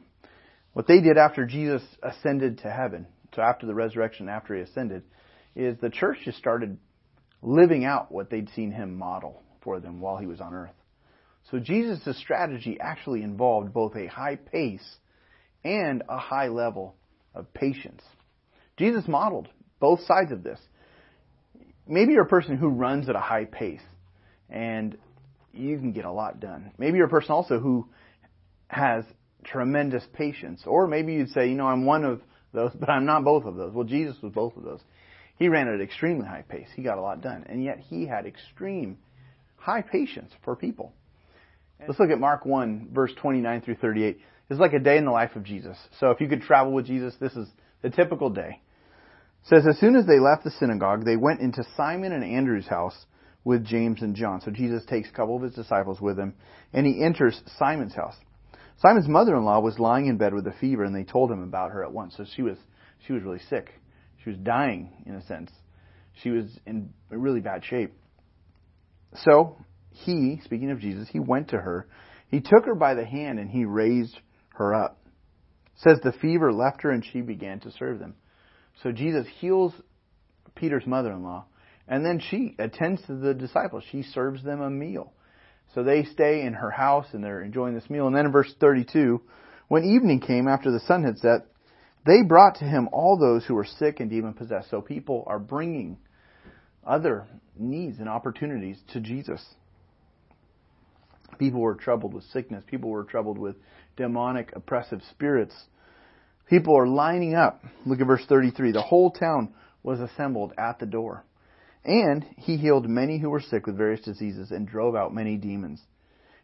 What 0.73 0.87
they 0.87 1.01
did 1.01 1.17
after 1.17 1.45
Jesus 1.45 1.81
ascended 2.01 2.59
to 2.59 2.71
heaven, 2.71 3.07
so 3.35 3.41
after 3.41 3.65
the 3.65 3.75
resurrection, 3.75 4.29
after 4.29 4.55
he 4.55 4.61
ascended, 4.61 5.03
is 5.55 5.77
the 5.81 5.89
church 5.89 6.19
just 6.23 6.37
started 6.37 6.77
living 7.41 7.83
out 7.83 8.11
what 8.11 8.29
they'd 8.29 8.49
seen 8.55 8.71
him 8.71 8.97
model 8.97 9.43
for 9.61 9.79
them 9.79 9.99
while 9.99 10.17
he 10.17 10.27
was 10.27 10.39
on 10.39 10.53
earth. 10.53 10.73
So 11.49 11.59
Jesus' 11.59 12.17
strategy 12.19 12.77
actually 12.79 13.23
involved 13.23 13.73
both 13.73 13.95
a 13.95 14.07
high 14.07 14.37
pace 14.37 14.97
and 15.63 16.03
a 16.09 16.17
high 16.17 16.47
level 16.47 16.95
of 17.33 17.53
patience. 17.53 18.01
Jesus 18.77 19.07
modeled 19.07 19.47
both 19.79 20.01
sides 20.05 20.31
of 20.31 20.43
this. 20.43 20.59
Maybe 21.87 22.13
you're 22.13 22.23
a 22.23 22.29
person 22.29 22.57
who 22.57 22.69
runs 22.69 23.09
at 23.09 23.15
a 23.15 23.19
high 23.19 23.45
pace 23.45 23.81
and 24.49 24.97
you 25.53 25.77
can 25.77 25.91
get 25.91 26.05
a 26.05 26.11
lot 26.11 26.39
done. 26.39 26.71
Maybe 26.77 26.97
you're 26.97 27.07
a 27.07 27.09
person 27.09 27.31
also 27.31 27.59
who 27.59 27.87
has 28.67 29.03
tremendous 29.43 30.03
patience. 30.13 30.61
Or 30.65 30.87
maybe 30.87 31.13
you'd 31.13 31.29
say, 31.29 31.49
you 31.49 31.55
know, 31.55 31.67
I'm 31.67 31.85
one 31.85 32.03
of 32.03 32.21
those, 32.53 32.71
but 32.79 32.89
I'm 32.89 33.05
not 33.05 33.23
both 33.23 33.45
of 33.45 33.55
those. 33.55 33.73
Well, 33.73 33.85
Jesus 33.85 34.15
was 34.21 34.31
both 34.31 34.55
of 34.55 34.63
those. 34.63 34.79
He 35.37 35.47
ran 35.47 35.67
at 35.67 35.75
an 35.75 35.81
extremely 35.81 36.27
high 36.27 36.43
pace. 36.47 36.67
He 36.75 36.83
got 36.83 36.97
a 36.97 37.01
lot 37.01 37.21
done. 37.21 37.45
And 37.49 37.63
yet 37.63 37.79
he 37.79 38.05
had 38.05 38.25
extreme 38.25 38.97
high 39.55 39.81
patience 39.81 40.31
for 40.43 40.55
people. 40.55 40.93
Let's 41.87 41.99
look 41.99 42.11
at 42.11 42.19
Mark 42.19 42.45
1, 42.45 42.89
verse 42.93 43.11
29 43.19 43.61
through 43.61 43.75
38. 43.75 44.19
It's 44.51 44.59
like 44.59 44.73
a 44.73 44.79
day 44.79 44.97
in 44.97 45.05
the 45.05 45.11
life 45.11 45.37
of 45.37 45.45
Jesus. 45.45 45.77
So 46.01 46.11
if 46.11 46.19
you 46.19 46.27
could 46.27 46.41
travel 46.41 46.73
with 46.73 46.85
Jesus, 46.85 47.15
this 47.21 47.31
is 47.37 47.47
the 47.81 47.89
typical 47.89 48.29
day. 48.29 48.59
It 49.43 49.47
says, 49.47 49.65
As 49.65 49.79
soon 49.79 49.95
as 49.95 50.05
they 50.05 50.19
left 50.19 50.43
the 50.43 50.51
synagogue, 50.51 51.05
they 51.05 51.15
went 51.15 51.39
into 51.39 51.63
Simon 51.77 52.11
and 52.11 52.21
Andrew's 52.21 52.67
house 52.67 53.05
with 53.45 53.65
James 53.65 54.01
and 54.01 54.13
John. 54.13 54.41
So 54.41 54.51
Jesus 54.51 54.83
takes 54.85 55.07
a 55.09 55.13
couple 55.13 55.37
of 55.37 55.43
his 55.43 55.53
disciples 55.53 56.01
with 56.01 56.19
him, 56.19 56.33
and 56.73 56.85
he 56.85 57.01
enters 57.01 57.41
Simon's 57.57 57.95
house. 57.95 58.15
Simon's 58.81 59.07
mother-in-law 59.07 59.61
was 59.61 59.79
lying 59.79 60.07
in 60.07 60.17
bed 60.17 60.33
with 60.33 60.45
a 60.45 60.53
fever, 60.59 60.83
and 60.83 60.93
they 60.93 61.05
told 61.05 61.31
him 61.31 61.43
about 61.43 61.71
her 61.71 61.85
at 61.85 61.93
once. 61.93 62.15
So 62.17 62.25
she 62.35 62.41
was 62.41 62.57
she 63.07 63.13
was 63.13 63.23
really 63.23 63.39
sick. 63.49 63.71
She 64.21 64.31
was 64.31 64.39
dying 64.39 64.91
in 65.05 65.15
a 65.15 65.25
sense. 65.27 65.49
She 66.21 66.29
was 66.29 66.45
in 66.67 66.93
really 67.09 67.39
bad 67.39 67.63
shape. 67.63 67.93
So 69.23 69.55
he, 69.91 70.41
speaking 70.43 70.71
of 70.71 70.79
Jesus, 70.81 71.07
he 71.09 71.21
went 71.21 71.51
to 71.51 71.57
her. 71.57 71.87
He 72.27 72.41
took 72.41 72.65
her 72.65 72.75
by 72.75 72.95
the 72.95 73.05
hand 73.05 73.39
and 73.39 73.49
he 73.49 73.63
raised 73.63 74.19
her 74.61 74.75
up. 74.75 74.97
It 75.75 75.81
says 75.81 75.99
the 76.03 76.11
fever 76.11 76.51
left 76.51 76.81
her 76.83 76.91
and 76.91 77.03
she 77.03 77.21
began 77.21 77.59
to 77.61 77.71
serve 77.71 77.99
them. 77.99 78.15
So 78.83 78.91
Jesus 78.91 79.27
heals 79.39 79.73
Peter's 80.55 80.85
mother-in-law 80.85 81.45
and 81.87 82.05
then 82.05 82.19
she 82.19 82.55
attends 82.57 83.01
to 83.07 83.15
the 83.15 83.33
disciples. 83.33 83.83
She 83.91 84.03
serves 84.03 84.43
them 84.43 84.61
a 84.61 84.69
meal. 84.69 85.13
So 85.73 85.83
they 85.83 86.03
stay 86.03 86.41
in 86.41 86.53
her 86.53 86.71
house 86.71 87.07
and 87.13 87.23
they're 87.23 87.41
enjoying 87.41 87.75
this 87.75 87.89
meal. 87.89 88.07
And 88.07 88.15
then 88.15 88.25
in 88.25 88.31
verse 88.31 88.53
32, 88.59 89.21
when 89.67 89.83
evening 89.83 90.19
came 90.19 90.47
after 90.47 90.71
the 90.71 90.81
sun 90.81 91.03
had 91.03 91.17
set, 91.17 91.47
they 92.05 92.23
brought 92.23 92.55
to 92.55 92.65
him 92.65 92.89
all 92.91 93.17
those 93.17 93.45
who 93.45 93.55
were 93.55 93.65
sick 93.65 93.99
and 93.99 94.09
demon 94.09 94.33
possessed. 94.33 94.69
So 94.69 94.81
people 94.81 95.23
are 95.27 95.39
bringing 95.39 95.97
other 96.85 97.27
needs 97.57 97.99
and 97.99 98.09
opportunities 98.09 98.77
to 98.93 98.99
Jesus. 98.99 99.43
People 101.41 101.61
were 101.61 101.73
troubled 101.73 102.13
with 102.13 102.23
sickness. 102.25 102.63
People 102.67 102.91
were 102.91 103.03
troubled 103.03 103.39
with 103.39 103.55
demonic 103.97 104.55
oppressive 104.55 105.01
spirits. 105.09 105.55
People 106.47 106.77
are 106.77 106.85
lining 106.85 107.33
up. 107.33 107.63
Look 107.83 107.99
at 107.99 108.05
verse 108.05 108.23
33. 108.29 108.73
The 108.73 108.83
whole 108.83 109.09
town 109.09 109.51
was 109.81 109.99
assembled 109.99 110.53
at 110.55 110.77
the 110.77 110.85
door. 110.85 111.25
And 111.83 112.23
he 112.37 112.57
healed 112.57 112.87
many 112.87 113.17
who 113.17 113.31
were 113.31 113.41
sick 113.41 113.65
with 113.65 113.75
various 113.75 114.01
diseases 114.01 114.51
and 114.51 114.67
drove 114.67 114.95
out 114.95 115.15
many 115.15 115.35
demons. 115.35 115.81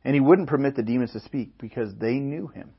And 0.03 0.15
he 0.15 0.19
wouldn't 0.19 0.49
permit 0.49 0.75
the 0.75 0.81
demons 0.81 1.11
to 1.11 1.19
speak 1.19 1.59
because 1.59 1.93
they 1.93 2.15
knew 2.15 2.47
him. 2.47 2.71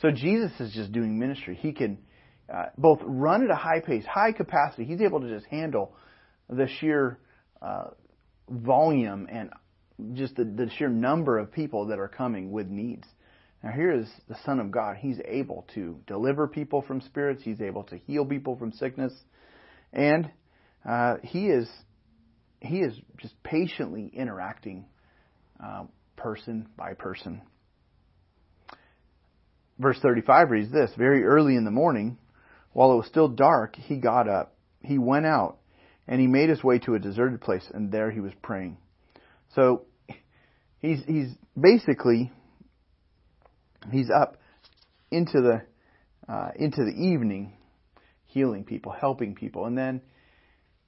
So 0.00 0.12
Jesus 0.12 0.52
is 0.60 0.72
just 0.72 0.92
doing 0.92 1.18
ministry. 1.18 1.56
He 1.56 1.72
can 1.72 1.98
uh, 2.48 2.66
both 2.78 3.00
run 3.02 3.42
at 3.42 3.50
a 3.50 3.56
high 3.56 3.80
pace, 3.80 4.04
high 4.06 4.30
capacity. 4.30 4.84
He's 4.84 5.00
able 5.00 5.20
to 5.22 5.28
just 5.28 5.46
handle 5.46 5.96
the 6.48 6.68
sheer 6.78 7.18
uh, 7.60 7.86
volume 8.48 9.26
and 9.28 9.50
just 10.14 10.36
the, 10.36 10.44
the 10.44 10.70
sheer 10.76 10.88
number 10.88 11.38
of 11.38 11.52
people 11.52 11.86
that 11.86 11.98
are 11.98 12.08
coming 12.08 12.50
with 12.52 12.68
needs. 12.68 13.06
Now 13.62 13.72
here 13.72 13.92
is 13.92 14.08
the 14.28 14.36
Son 14.44 14.60
of 14.60 14.70
God. 14.70 14.96
He's 14.96 15.18
able 15.24 15.66
to 15.74 15.98
deliver 16.06 16.46
people 16.46 16.82
from 16.82 17.00
spirits. 17.00 17.42
He's 17.42 17.60
able 17.60 17.82
to 17.84 17.98
heal 17.98 18.24
people 18.24 18.56
from 18.56 18.72
sickness, 18.72 19.12
and 19.92 20.30
uh, 20.88 21.16
he 21.22 21.48
is 21.48 21.68
he 22.60 22.80
is 22.80 22.94
just 23.18 23.40
patiently 23.42 24.10
interacting 24.12 24.86
uh, 25.62 25.84
person 26.16 26.68
by 26.76 26.94
person. 26.94 27.42
Verse 29.78 29.98
35 30.00 30.50
reads 30.50 30.72
this 30.72 30.90
Very 30.96 31.24
early 31.24 31.56
in 31.56 31.64
the 31.64 31.70
morning, 31.70 32.18
while 32.72 32.92
it 32.92 32.96
was 32.96 33.06
still 33.06 33.28
dark, 33.28 33.76
he 33.76 33.96
got 33.96 34.28
up. 34.28 34.54
He 34.82 34.98
went 34.98 35.26
out, 35.26 35.58
and 36.06 36.20
he 36.20 36.26
made 36.26 36.48
his 36.48 36.62
way 36.62 36.78
to 36.80 36.94
a 36.94 36.98
deserted 36.98 37.40
place, 37.40 37.68
and 37.72 37.90
there 37.90 38.10
he 38.10 38.20
was 38.20 38.32
praying. 38.42 38.76
So 39.54 39.86
he's 40.78 41.02
he's 41.06 41.28
basically 41.58 42.30
he's 43.90 44.10
up 44.10 44.36
into 45.10 45.40
the 45.40 45.62
uh, 46.32 46.50
into 46.56 46.84
the 46.84 46.92
evening, 46.92 47.54
healing 48.26 48.64
people, 48.64 48.92
helping 48.92 49.34
people, 49.34 49.64
and 49.66 49.76
then 49.76 50.02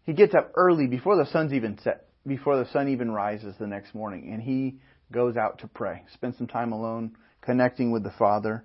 he 0.02 0.12
gets 0.12 0.35
up 0.35 0.52
early 0.55 0.87
before 0.87 1.17
the 1.17 1.26
sun's 1.31 1.52
even 1.52 1.79
set, 1.83 2.09
before 2.26 2.59
the 2.59 2.71
sun 2.71 2.88
even 2.88 3.11
rises 3.11 3.55
the 3.59 3.67
next 3.67 3.95
morning, 3.95 4.31
and 4.33 4.43
he 4.43 4.79
goes 5.12 5.37
out 5.37 5.59
to 5.61 5.67
pray, 5.67 6.02
spend 6.12 6.35
some 6.37 6.47
time 6.47 6.73
alone, 6.73 7.17
connecting 7.40 7.90
with 7.90 8.02
the 8.02 8.12
Father. 8.19 8.64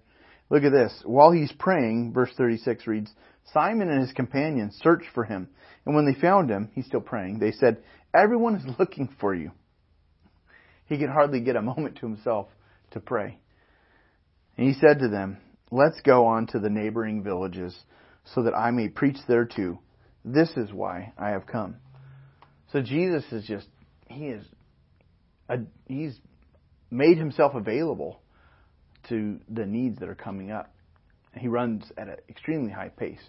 Look 0.49 0.63
at 0.63 0.71
this. 0.71 1.01
While 1.05 1.31
he's 1.31 1.51
praying, 1.51 2.13
verse 2.13 2.31
36 2.37 2.85
reads, 2.85 3.11
Simon 3.53 3.89
and 3.89 4.01
his 4.01 4.11
companions 4.11 4.77
searched 4.81 5.07
for 5.13 5.23
him, 5.23 5.49
and 5.85 5.95
when 5.95 6.05
they 6.05 6.19
found 6.19 6.49
him, 6.49 6.69
he's 6.73 6.85
still 6.85 7.01
praying, 7.01 7.39
they 7.39 7.51
said, 7.51 7.77
Everyone 8.13 8.55
is 8.55 8.75
looking 8.79 9.09
for 9.19 9.33
you. 9.33 9.51
He 10.87 10.97
could 10.97 11.09
hardly 11.09 11.39
get 11.39 11.55
a 11.55 11.61
moment 11.73 11.97
to 11.97 12.07
himself 12.07 12.47
to 12.91 12.99
pray. 12.99 13.37
And 14.57 14.67
he 14.67 14.73
said 14.73 14.99
to 14.99 15.09
them, 15.09 15.37
Let's 15.71 15.99
go 16.01 16.27
on 16.27 16.47
to 16.47 16.59
the 16.59 16.69
neighboring 16.69 17.23
villages, 17.23 17.75
so 18.33 18.43
that 18.43 18.53
I 18.53 18.71
may 18.71 18.87
preach 18.87 19.17
there 19.27 19.45
too. 19.45 19.79
This 20.23 20.49
is 20.55 20.71
why 20.71 21.13
I 21.17 21.29
have 21.29 21.47
come. 21.47 21.77
So 22.71 22.81
Jesus 22.81 23.23
is 23.31 23.45
just, 23.45 23.67
he 24.07 24.27
is, 24.27 24.45
a, 25.49 25.57
he's 25.87 26.19
made 26.91 27.17
himself 27.17 27.55
available 27.55 28.21
to 29.09 29.39
the 29.49 29.65
needs 29.65 29.99
that 29.99 30.09
are 30.09 30.15
coming 30.15 30.51
up. 30.51 30.73
He 31.35 31.47
runs 31.47 31.83
at 31.97 32.07
an 32.07 32.17
extremely 32.29 32.71
high 32.71 32.89
pace, 32.89 33.21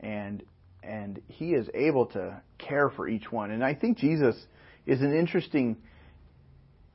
and 0.00 0.42
and 0.82 1.20
he 1.26 1.50
is 1.50 1.68
able 1.74 2.06
to 2.06 2.40
care 2.58 2.90
for 2.90 3.08
each 3.08 3.32
one. 3.32 3.50
And 3.50 3.64
I 3.64 3.74
think 3.74 3.98
Jesus 3.98 4.36
is 4.86 5.00
an 5.00 5.14
interesting, 5.14 5.76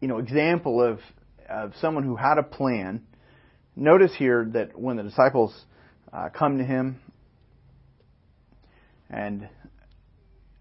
you 0.04 0.10
know, 0.10 0.18
example 0.18 0.84
of 0.84 1.00
of 1.50 1.72
someone 1.80 2.04
who 2.04 2.18
had 2.18 2.38
a 2.38 2.44
plan. 2.44 3.04
Notice 3.74 4.12
here 4.18 4.50
that 4.52 4.78
when 4.78 4.98
the 4.98 5.04
disciples 5.04 5.58
uh, 6.12 6.28
come 6.28 6.58
to 6.58 6.66
him 6.66 7.00
and 9.10 9.48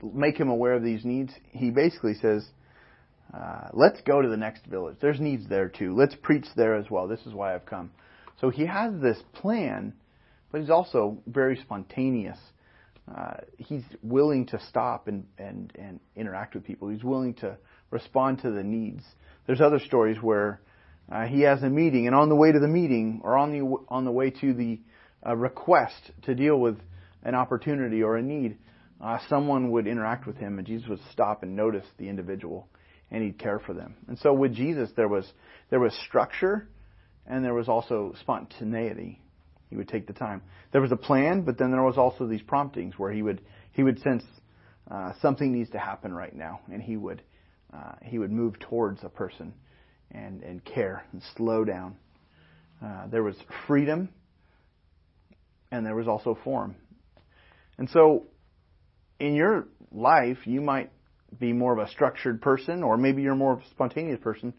make 0.01 0.37
him 0.37 0.49
aware 0.49 0.75
of 0.75 0.85
these 0.85 1.05
needs, 1.05 1.33
he 1.51 1.71
basically 1.73 2.15
says, 2.23 2.47
uh, 3.37 3.71
let's 3.73 4.01
go 4.03 4.23
to 4.23 4.29
the 4.29 4.37
next 4.37 4.65
village. 4.67 4.99
There's 5.01 5.19
needs 5.19 5.49
there 5.49 5.69
too. 5.69 5.93
Let's 5.93 6.15
preach 6.23 6.47
there 6.55 6.77
as 6.77 6.89
well. 6.89 7.09
This 7.09 7.27
is 7.27 7.35
why 7.35 7.53
I've 7.53 7.67
come. 7.67 7.91
So 8.41 8.49
he 8.49 8.67
has 8.67 8.93
this 9.03 9.19
plan, 9.33 9.93
but 10.53 10.61
he's 10.61 10.71
also 10.71 11.19
very 11.27 11.57
spontaneous. 11.57 12.39
Uh, 13.13 13.39
he's 13.59 13.83
willing 14.05 14.47
to 14.47 14.61
stop 14.69 15.09
and, 15.09 15.27
and, 15.37 15.73
and 15.75 15.99
interact 16.15 16.55
with 16.55 16.65
people. 16.65 16.91
He's 16.91 17.03
willing 17.03 17.35
to 17.35 17.57
respond 17.93 18.41
to 18.43 18.51
the 18.51 18.65
needs. 18.65 19.05
There's 19.47 19.61
other 19.61 19.79
stories 19.79 20.17
where 20.21 20.61
uh, 21.11 21.27
he 21.27 21.43
has 21.43 21.63
a 21.63 21.69
meeting, 21.69 22.07
and 22.07 22.17
on 22.17 22.29
the 22.29 22.37
way 22.37 22.51
to 22.51 22.59
the 22.59 22.69
meeting, 22.69 23.21
or 23.23 23.37
on 23.37 23.53
the 23.53 23.61
on 23.89 24.05
the 24.05 24.11
way 24.11 24.31
to 24.31 24.55
the 24.55 24.81
uh, 25.27 25.37
request 25.37 26.11
to 26.23 26.35
deal 26.35 26.59
with 26.59 26.79
an 27.23 27.35
opportunity 27.35 28.03
or 28.03 28.17
a 28.17 28.23
need, 28.23 28.57
uh, 29.01 29.19
someone 29.29 29.71
would 29.71 29.87
interact 29.87 30.27
with 30.27 30.37
him, 30.37 30.59
and 30.59 30.67
Jesus 30.67 30.89
would 30.89 31.01
stop 31.13 31.43
and 31.43 31.55
notice 31.55 31.85
the 31.99 32.09
individual, 32.09 32.69
and 33.11 33.23
he'd 33.23 33.39
care 33.39 33.59
for 33.59 33.75
them. 33.75 33.95
And 34.09 34.19
so 34.19 34.33
with 34.33 34.55
Jesus, 34.55 34.91
there 34.97 35.09
was 35.09 35.31
there 35.71 35.81
was 35.81 35.93
structure, 36.07 36.69
and 37.27 37.45
there 37.45 37.55
was 37.55 37.69
also 37.69 38.15
spontaneity. 38.21 39.21
He 39.69 39.77
would 39.77 39.89
take 39.89 40.07
the 40.07 40.13
time. 40.13 40.43
There 40.73 40.83
was 40.83 40.93
a 40.93 40.97
plan, 40.97 41.43
but 41.43 41.59
then 41.59 41.71
there 41.71 41.83
was 41.83 41.99
also 41.99 42.27
these 42.27 42.43
promptings 42.43 42.95
where 42.99 43.13
he 43.13 43.23
would 43.23 43.43
he 43.73 43.83
would 43.83 44.01
sense 44.01 44.23
uh, 44.91 45.13
something 45.21 45.53
needs 45.53 45.71
to 45.71 45.79
happen 45.79 46.15
right 46.15 46.35
now, 46.35 46.61
and 46.73 46.83
he 46.83 46.97
would 46.97 47.23
uh, 47.73 47.93
he 48.03 48.19
would 48.19 48.31
move 48.31 48.59
towards 48.59 49.03
a 49.05 49.09
person 49.09 49.53
and 50.11 50.43
and 50.43 50.65
care 50.65 51.05
and 51.13 51.23
slow 51.37 51.65
down. 51.65 51.97
Uh, 52.85 53.07
there 53.09 53.23
was 53.23 53.37
freedom, 53.67 54.09
and 55.71 55.87
there 55.87 55.95
was 55.95 56.09
also 56.09 56.37
form. 56.43 56.75
And 57.79 57.89
so, 57.91 58.27
in 59.21 59.35
your 59.35 59.69
life, 59.93 60.39
you 60.47 60.61
might 60.61 60.91
be 61.39 61.53
more 61.53 61.73
of 61.73 61.79
a 61.79 61.91
structured 61.91 62.43
person, 62.43 62.83
or 62.83 62.97
maybe 62.97 63.23
you're 63.23 63.35
more 63.35 63.55
of 63.55 63.61
a 63.61 63.71
spontaneous 63.71 64.21
person. 64.21 64.53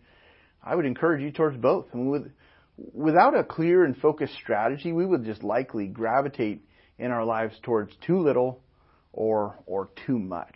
I 0.64 0.76
would 0.76 0.86
encourage 0.86 1.22
you 1.22 1.32
towards 1.32 1.58
both. 1.58 1.88
I 1.94 1.98
mean, 1.98 2.10
with, 2.10 2.32
without 2.78 3.38
a 3.38 3.44
clear 3.44 3.84
and 3.84 3.96
focused 3.96 4.34
strategy, 4.36 4.92
we 4.94 5.06
would 5.06 5.26
just 5.26 5.44
likely 5.44 5.88
gravitate 5.88 6.62
in 6.98 7.12
our 7.12 7.26
lives 7.26 7.56
towards 7.62 7.94
too 8.06 8.20
little 8.20 8.62
or 9.12 9.60
or 9.66 9.90
too 10.08 10.18
much. 10.18 10.56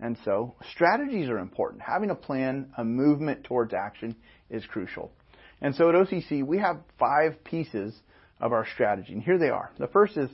And 0.00 0.16
so, 0.24 0.54
strategies 0.72 1.28
are 1.28 1.38
important. 1.38 1.82
Having 1.82 2.10
a 2.10 2.14
plan, 2.14 2.72
a 2.76 2.84
movement 2.84 3.44
towards 3.44 3.72
action 3.72 4.16
is 4.50 4.64
crucial. 4.66 5.12
And 5.60 5.74
so 5.74 5.88
at 5.88 5.94
OCC, 5.94 6.44
we 6.44 6.58
have 6.58 6.80
five 6.98 7.42
pieces 7.44 7.94
of 8.40 8.52
our 8.52 8.66
strategy. 8.74 9.12
And 9.12 9.22
here 9.22 9.38
they 9.38 9.48
are. 9.48 9.70
The 9.78 9.86
first 9.86 10.16
is 10.16 10.28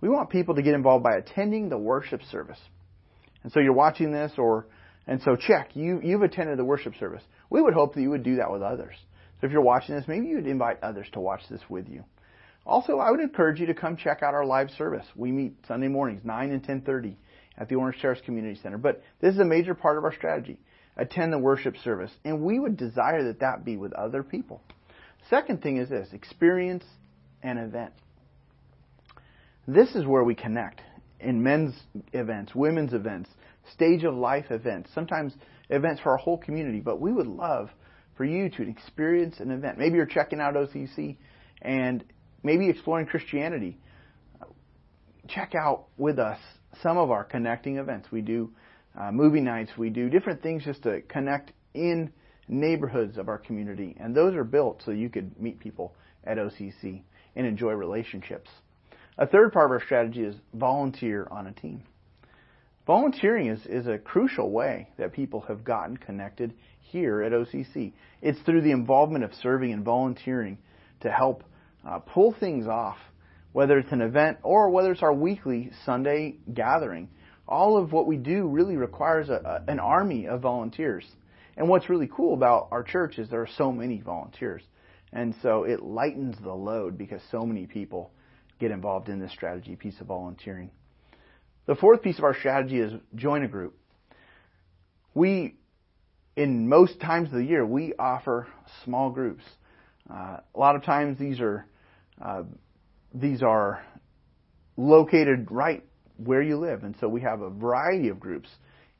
we 0.00 0.08
want 0.08 0.30
people 0.30 0.54
to 0.54 0.62
get 0.62 0.74
involved 0.74 1.04
by 1.04 1.16
attending 1.16 1.68
the 1.68 1.78
worship 1.78 2.22
service. 2.30 2.58
And 3.42 3.52
so 3.52 3.60
you're 3.60 3.74
watching 3.74 4.12
this 4.12 4.32
or 4.38 4.66
and 5.06 5.20
so 5.22 5.36
check, 5.36 5.70
you 5.74 6.00
you've 6.02 6.22
attended 6.22 6.58
the 6.58 6.64
worship 6.64 6.94
service. 6.98 7.22
We 7.50 7.60
would 7.60 7.74
hope 7.74 7.94
that 7.94 8.02
you 8.02 8.10
would 8.10 8.22
do 8.22 8.36
that 8.36 8.50
with 8.50 8.62
others. 8.62 8.94
So 9.40 9.46
if 9.46 9.52
you're 9.52 9.62
watching 9.62 9.94
this, 9.94 10.04
maybe 10.06 10.26
you 10.26 10.36
would 10.36 10.46
invite 10.46 10.82
others 10.82 11.06
to 11.12 11.20
watch 11.20 11.42
this 11.50 11.60
with 11.68 11.88
you. 11.88 12.04
Also, 12.64 12.98
I 12.98 13.10
would 13.10 13.20
encourage 13.20 13.58
you 13.58 13.66
to 13.66 13.74
come 13.74 13.96
check 13.96 14.22
out 14.22 14.34
our 14.34 14.46
live 14.46 14.70
service. 14.70 15.04
We 15.16 15.32
meet 15.32 15.54
Sunday 15.66 15.88
mornings, 15.88 16.24
9 16.24 16.50
and 16.52 16.62
10:30 16.62 17.16
at 17.58 17.68
the 17.68 17.74
Orange 17.74 18.00
Terrace 18.00 18.20
Community 18.24 18.58
Center. 18.62 18.78
But 18.78 19.02
this 19.20 19.34
is 19.34 19.40
a 19.40 19.44
major 19.44 19.74
part 19.74 19.98
of 19.98 20.04
our 20.04 20.14
strategy. 20.14 20.58
Attend 20.96 21.32
the 21.32 21.38
worship 21.38 21.76
service, 21.78 22.12
and 22.24 22.42
we 22.42 22.58
would 22.58 22.76
desire 22.76 23.24
that 23.24 23.40
that 23.40 23.64
be 23.64 23.76
with 23.76 23.92
other 23.94 24.22
people. 24.22 24.60
Second 25.30 25.62
thing 25.62 25.78
is 25.78 25.88
this, 25.88 26.08
experience 26.12 26.84
an 27.42 27.56
event. 27.56 27.92
This 29.66 29.94
is 29.94 30.04
where 30.04 30.24
we 30.24 30.34
connect 30.34 30.82
in 31.20 31.42
men's 31.42 31.74
events, 32.12 32.54
women's 32.54 32.92
events, 32.92 33.30
stage 33.72 34.04
of 34.04 34.14
life 34.14 34.46
events, 34.50 34.90
sometimes 34.94 35.32
events 35.70 36.00
for 36.02 36.10
our 36.10 36.16
whole 36.16 36.36
community, 36.36 36.80
but 36.80 37.00
we 37.00 37.12
would 37.12 37.26
love 37.26 37.70
for 38.16 38.24
you 38.24 38.50
to 38.50 38.68
experience 38.68 39.36
an 39.38 39.50
event. 39.50 39.78
Maybe 39.78 39.96
you're 39.96 40.06
checking 40.06 40.40
out 40.40 40.54
OCC 40.54 41.16
and 41.62 42.04
maybe 42.42 42.68
exploring 42.68 43.06
Christianity. 43.06 43.78
Check 45.28 45.54
out 45.54 45.86
with 45.96 46.18
us 46.18 46.38
some 46.82 46.96
of 46.98 47.10
our 47.10 47.24
connecting 47.24 47.76
events. 47.76 48.08
We 48.10 48.22
do 48.22 48.50
uh, 48.98 49.10
movie 49.10 49.40
nights, 49.40 49.72
we 49.76 49.90
do 49.90 50.08
different 50.08 50.42
things 50.42 50.64
just 50.64 50.82
to 50.82 51.00
connect 51.02 51.52
in 51.74 52.12
neighborhoods 52.48 53.16
of 53.16 53.28
our 53.28 53.38
community, 53.38 53.96
and 53.98 54.14
those 54.14 54.34
are 54.34 54.44
built 54.44 54.82
so 54.84 54.90
you 54.90 55.08
could 55.08 55.40
meet 55.40 55.58
people 55.58 55.94
at 56.24 56.36
OCC 56.36 57.02
and 57.34 57.46
enjoy 57.46 57.72
relationships. 57.72 58.50
A 59.18 59.26
third 59.26 59.52
part 59.52 59.66
of 59.66 59.72
our 59.72 59.82
strategy 59.84 60.22
is 60.22 60.34
volunteer 60.54 61.26
on 61.30 61.46
a 61.46 61.52
team. 61.52 61.82
Volunteering 62.86 63.48
is, 63.48 63.64
is 63.66 63.86
a 63.86 63.98
crucial 63.98 64.50
way 64.50 64.88
that 64.98 65.12
people 65.12 65.42
have 65.42 65.64
gotten 65.64 65.96
connected 65.96 66.52
here 66.80 67.22
at 67.22 67.32
OCC. 67.32 67.92
It's 68.20 68.40
through 68.40 68.62
the 68.62 68.72
involvement 68.72 69.24
of 69.24 69.32
serving 69.34 69.72
and 69.72 69.84
volunteering 69.84 70.58
to 71.00 71.10
help 71.10 71.44
uh, 71.86 72.00
pull 72.00 72.32
things 72.38 72.66
off, 72.66 72.98
whether 73.52 73.78
it's 73.78 73.92
an 73.92 74.00
event 74.00 74.38
or 74.42 74.70
whether 74.70 74.92
it's 74.92 75.02
our 75.02 75.12
weekly 75.12 75.70
Sunday 75.84 76.36
gathering. 76.52 77.08
All 77.46 77.76
of 77.76 77.92
what 77.92 78.06
we 78.06 78.16
do 78.16 78.46
really 78.46 78.76
requires 78.76 79.28
a, 79.28 79.62
a, 79.66 79.70
an 79.70 79.78
army 79.78 80.26
of 80.26 80.40
volunteers. 80.40 81.04
And 81.56 81.68
what's 81.68 81.90
really 81.90 82.08
cool 82.10 82.34
about 82.34 82.68
our 82.70 82.82
church 82.82 83.18
is 83.18 83.28
there 83.28 83.42
are 83.42 83.48
so 83.58 83.70
many 83.72 84.00
volunteers. 84.00 84.62
And 85.12 85.34
so 85.42 85.64
it 85.64 85.82
lightens 85.82 86.36
the 86.42 86.54
load 86.54 86.96
because 86.96 87.20
so 87.30 87.44
many 87.44 87.66
people 87.66 88.10
get 88.58 88.70
involved 88.70 89.08
in 89.08 89.20
this 89.20 89.32
strategy 89.32 89.76
piece 89.76 90.00
of 90.00 90.06
volunteering. 90.06 90.70
The 91.66 91.74
fourth 91.74 92.02
piece 92.02 92.18
of 92.18 92.24
our 92.24 92.34
strategy 92.34 92.80
is 92.80 92.92
join 93.14 93.42
a 93.42 93.48
group. 93.48 93.76
We, 95.14 95.56
in 96.36 96.68
most 96.68 97.00
times 97.00 97.28
of 97.28 97.34
the 97.34 97.44
year, 97.44 97.66
we 97.66 97.92
offer 97.98 98.46
small 98.84 99.10
groups. 99.10 99.44
Uh, 100.10 100.38
a 100.54 100.58
lot 100.58 100.74
of 100.74 100.84
times 100.84 101.18
these 101.18 101.40
are 101.40 101.66
uh, 102.20 102.44
these 103.14 103.42
are 103.42 103.84
located 104.76 105.48
right 105.50 105.84
where 106.16 106.42
you 106.42 106.56
live, 106.56 106.84
and 106.84 106.94
so 107.00 107.08
we 107.08 107.20
have 107.22 107.40
a 107.40 107.50
variety 107.50 108.08
of 108.08 108.20
groups 108.20 108.48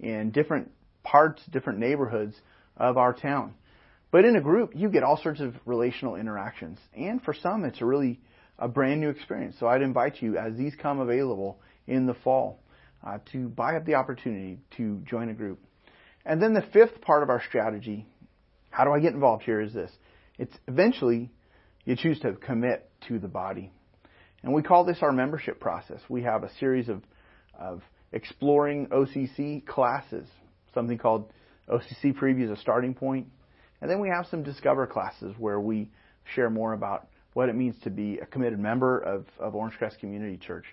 in 0.00 0.30
different 0.30 0.70
parts, 1.02 1.42
different 1.50 1.78
neighborhoods 1.78 2.34
of 2.76 2.96
our 2.96 3.12
town. 3.12 3.54
But 4.10 4.24
in 4.24 4.36
a 4.36 4.40
group, 4.40 4.72
you 4.74 4.90
get 4.90 5.02
all 5.02 5.16
sorts 5.16 5.40
of 5.40 5.54
relational 5.64 6.16
interactions, 6.16 6.78
and 6.94 7.22
for 7.22 7.32
some, 7.32 7.64
it's 7.64 7.80
a 7.80 7.86
really 7.86 8.20
a 8.58 8.68
brand 8.68 9.00
new 9.00 9.08
experience. 9.08 9.56
So 9.58 9.66
I'd 9.66 9.82
invite 9.82 10.20
you, 10.20 10.36
as 10.36 10.56
these 10.56 10.74
come 10.80 11.00
available 11.00 11.60
in 11.86 12.06
the 12.06 12.14
fall, 12.14 12.60
uh, 13.04 13.18
to 13.32 13.48
buy 13.48 13.76
up 13.76 13.84
the 13.86 13.94
opportunity 13.94 14.58
to 14.76 15.02
join 15.08 15.30
a 15.30 15.34
group. 15.34 15.58
And 16.24 16.40
then 16.40 16.52
the 16.52 16.64
fifth 16.72 17.00
part 17.00 17.22
of 17.22 17.30
our 17.30 17.42
strategy, 17.48 18.06
how 18.70 18.84
do 18.84 18.92
I 18.92 19.00
get 19.00 19.14
involved 19.14 19.42
here, 19.42 19.60
is 19.60 19.72
this. 19.72 19.90
It's 20.38 20.56
eventually 20.68 21.30
you 21.84 21.96
choose 21.96 22.20
to 22.20 22.34
commit 22.34 22.88
to 23.08 23.18
the 23.18 23.28
body. 23.28 23.72
And 24.42 24.52
we 24.52 24.62
call 24.62 24.84
this 24.84 24.98
our 25.02 25.12
membership 25.12 25.60
process. 25.60 26.00
We 26.08 26.22
have 26.22 26.42
a 26.42 26.50
series 26.58 26.88
of, 26.88 27.02
of 27.58 27.82
exploring 28.12 28.88
OCC 28.88 29.64
classes, 29.64 30.26
something 30.74 30.98
called 30.98 31.30
OCC 31.68 32.12
Previews, 32.12 32.52
as 32.52 32.58
a 32.58 32.60
starting 32.60 32.94
point. 32.94 33.28
And 33.80 33.90
then 33.90 34.00
we 34.00 34.08
have 34.08 34.26
some 34.26 34.42
Discover 34.42 34.88
classes 34.88 35.34
where 35.38 35.60
we 35.60 35.90
share 36.34 36.50
more 36.50 36.72
about 36.72 37.08
what 37.34 37.48
it 37.48 37.54
means 37.54 37.76
to 37.84 37.90
be 37.90 38.18
a 38.18 38.26
committed 38.26 38.58
member 38.58 38.98
of, 38.98 39.26
of 39.38 39.54
Orangecrest 39.54 39.98
Community 39.98 40.36
Church. 40.36 40.66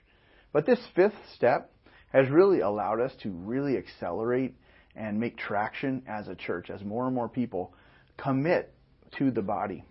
But 0.52 0.66
this 0.66 0.80
fifth 0.96 1.16
step 1.36 1.72
has 2.12 2.30
really 2.30 2.62
allowed 2.62 3.00
us 3.00 3.12
to 3.24 3.30
really 3.30 3.78
accelerate 3.78 4.56
and 4.96 5.20
make 5.20 5.38
traction 5.38 6.02
as 6.08 6.28
a 6.28 6.36
church 6.36 6.70
as 6.70 6.84
more 6.84 7.06
and 7.06 7.16
more 7.16 7.30
people 7.30 7.74
commit 8.18 8.74
to 9.18 9.32
the 9.32 9.42
body. 9.42 9.84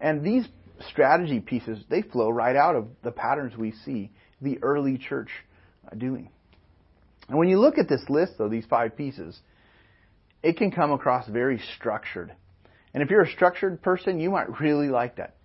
And 0.00 0.24
these 0.24 0.46
strategy 0.90 1.40
pieces, 1.40 1.82
they 1.88 2.02
flow 2.02 2.30
right 2.30 2.56
out 2.56 2.76
of 2.76 2.88
the 3.02 3.10
patterns 3.10 3.56
we 3.56 3.72
see 3.84 4.10
the 4.40 4.58
early 4.62 4.98
church 4.98 5.28
uh, 5.90 5.94
doing. 5.94 6.30
And 7.28 7.38
when 7.38 7.48
you 7.48 7.58
look 7.58 7.78
at 7.78 7.88
this 7.88 8.02
list, 8.08 8.34
though, 8.38 8.48
these 8.48 8.66
five 8.66 8.96
pieces, 8.96 9.38
it 10.42 10.56
can 10.56 10.70
come 10.70 10.92
across 10.92 11.26
very 11.28 11.60
structured. 11.76 12.34
And 12.92 13.02
if 13.02 13.10
you're 13.10 13.22
a 13.22 13.30
structured 13.30 13.80
person, 13.82 14.20
you 14.20 14.30
might 14.30 14.60
really 14.60 14.88
like 14.88 15.16
that. 15.16 15.36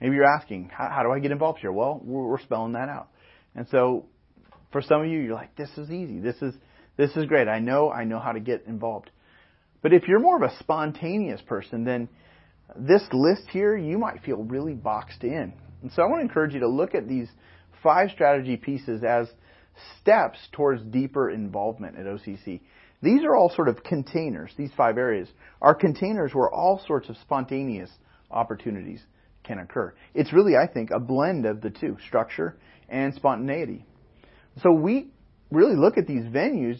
Maybe 0.00 0.16
you're 0.16 0.24
asking, 0.24 0.70
how, 0.72 0.88
how 0.88 1.02
do 1.02 1.10
I 1.10 1.18
get 1.18 1.30
involved 1.30 1.60
here? 1.60 1.72
Well, 1.72 2.00
we're, 2.02 2.26
we're 2.26 2.40
spelling 2.40 2.72
that 2.72 2.88
out. 2.88 3.08
And 3.54 3.66
so 3.70 4.06
for 4.72 4.82
some 4.82 5.02
of 5.02 5.06
you, 5.06 5.20
you're 5.20 5.34
like, 5.34 5.54
this 5.56 5.70
is 5.76 5.90
easy. 5.90 6.18
This 6.18 6.36
is, 6.42 6.54
this 6.96 7.10
is 7.16 7.26
great. 7.26 7.48
I 7.48 7.60
know, 7.60 7.90
I 7.90 8.04
know 8.04 8.18
how 8.18 8.32
to 8.32 8.40
get 8.40 8.64
involved. 8.66 9.10
But 9.82 9.92
if 9.92 10.08
you're 10.08 10.20
more 10.20 10.36
of 10.36 10.42
a 10.42 10.56
spontaneous 10.60 11.40
person, 11.42 11.84
then 11.84 12.08
this 12.76 13.02
list 13.12 13.44
here, 13.50 13.76
you 13.76 13.98
might 13.98 14.22
feel 14.22 14.38
really 14.38 14.74
boxed 14.74 15.22
in. 15.22 15.52
And 15.82 15.92
so 15.92 16.02
I 16.02 16.06
want 16.06 16.20
to 16.20 16.22
encourage 16.22 16.54
you 16.54 16.60
to 16.60 16.68
look 16.68 16.94
at 16.94 17.08
these 17.08 17.28
five 17.82 18.10
strategy 18.10 18.56
pieces 18.56 19.02
as 19.04 19.28
steps 20.00 20.38
towards 20.52 20.82
deeper 20.82 21.30
involvement 21.30 21.96
at 21.96 22.06
OCC. 22.06 22.60
These 23.02 23.22
are 23.24 23.36
all 23.36 23.50
sort 23.50 23.68
of 23.68 23.84
containers. 23.84 24.50
These 24.56 24.70
five 24.76 24.96
areas 24.96 25.28
are 25.60 25.74
containers 25.74 26.34
where 26.34 26.50
all 26.50 26.82
sorts 26.86 27.08
of 27.10 27.16
spontaneous 27.18 27.90
opportunities 28.30 29.02
can 29.42 29.58
occur. 29.58 29.94
It's 30.14 30.32
really, 30.32 30.56
I 30.56 30.66
think, 30.66 30.90
a 30.90 30.98
blend 30.98 31.44
of 31.44 31.60
the 31.60 31.70
two, 31.70 31.98
structure 32.06 32.56
and 32.88 33.14
spontaneity. 33.14 33.84
So 34.62 34.72
we 34.72 35.08
really 35.50 35.76
look 35.76 35.98
at 35.98 36.06
these 36.06 36.24
venues 36.24 36.78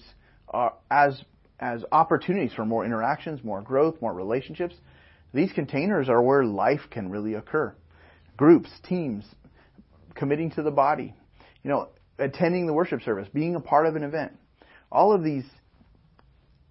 uh, 0.53 0.71
as 0.91 1.23
as 1.61 1.85
opportunities 1.93 2.53
for 2.53 2.65
more 2.65 2.85
interactions, 2.85 3.45
more 3.45 3.63
growth, 3.63 4.01
more 4.01 4.13
relationships. 4.13 4.75
These 5.35 5.53
containers 5.53 6.09
are 6.09 6.23
where 6.23 6.45
life 6.45 6.83
can 6.91 7.11
really 7.11 7.35
occur. 7.35 7.75
Groups, 8.37 8.71
teams, 8.89 9.25
committing 10.15 10.53
to 10.53 10.63
the 10.63 10.71
body, 10.71 11.13
you 11.65 11.71
know, 11.71 11.89
attending 12.19 12.67
the 12.67 12.73
worship 12.73 13.03
service, 13.03 13.29
being 13.35 13.57
a 13.57 13.61
part 13.61 13.87
of 13.87 13.97
an 13.97 14.05
event. 14.05 14.33
All 14.91 15.13
of 15.13 15.25
these 15.25 15.45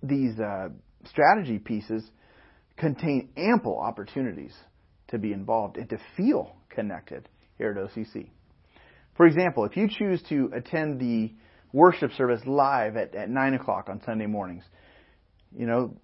these 0.02 0.38
uh, 0.40 0.70
strategy 1.06 1.60
pieces 1.60 2.04
contain 2.78 3.30
ample 3.38 3.80
opportunities 3.80 4.54
to 5.10 5.18
be 5.18 5.32
involved 5.32 5.78
and 5.78 5.90
to 5.90 5.98
feel 6.18 6.56
connected 6.70 7.30
here 7.58 7.72
at 7.72 7.78
OCC. 7.78 8.30
For 9.16 9.26
example, 9.26 9.64
if 9.66 9.78
you 9.78 9.88
choose 9.90 10.22
to 10.30 10.50
attend 10.54 11.00
the 11.00 11.34
worship 11.72 12.12
service 12.14 12.42
live 12.46 12.98
at, 12.98 13.16
at 13.16 13.30
9 13.30 13.54
o'clock 13.54 13.88
on 13.90 14.02
Sunday 14.06 14.26
mornings, 14.26 14.64
you 15.56 15.68
know, 15.68 15.96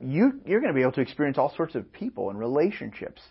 you, 0.00 0.40
you're 0.44 0.60
going 0.60 0.72
to 0.72 0.76
be 0.76 0.82
able 0.82 0.92
to 0.92 1.00
experience 1.00 1.38
all 1.38 1.54
sorts 1.56 1.74
of 1.74 1.92
people 1.92 2.30
and 2.30 2.38
relationships. 2.38 3.22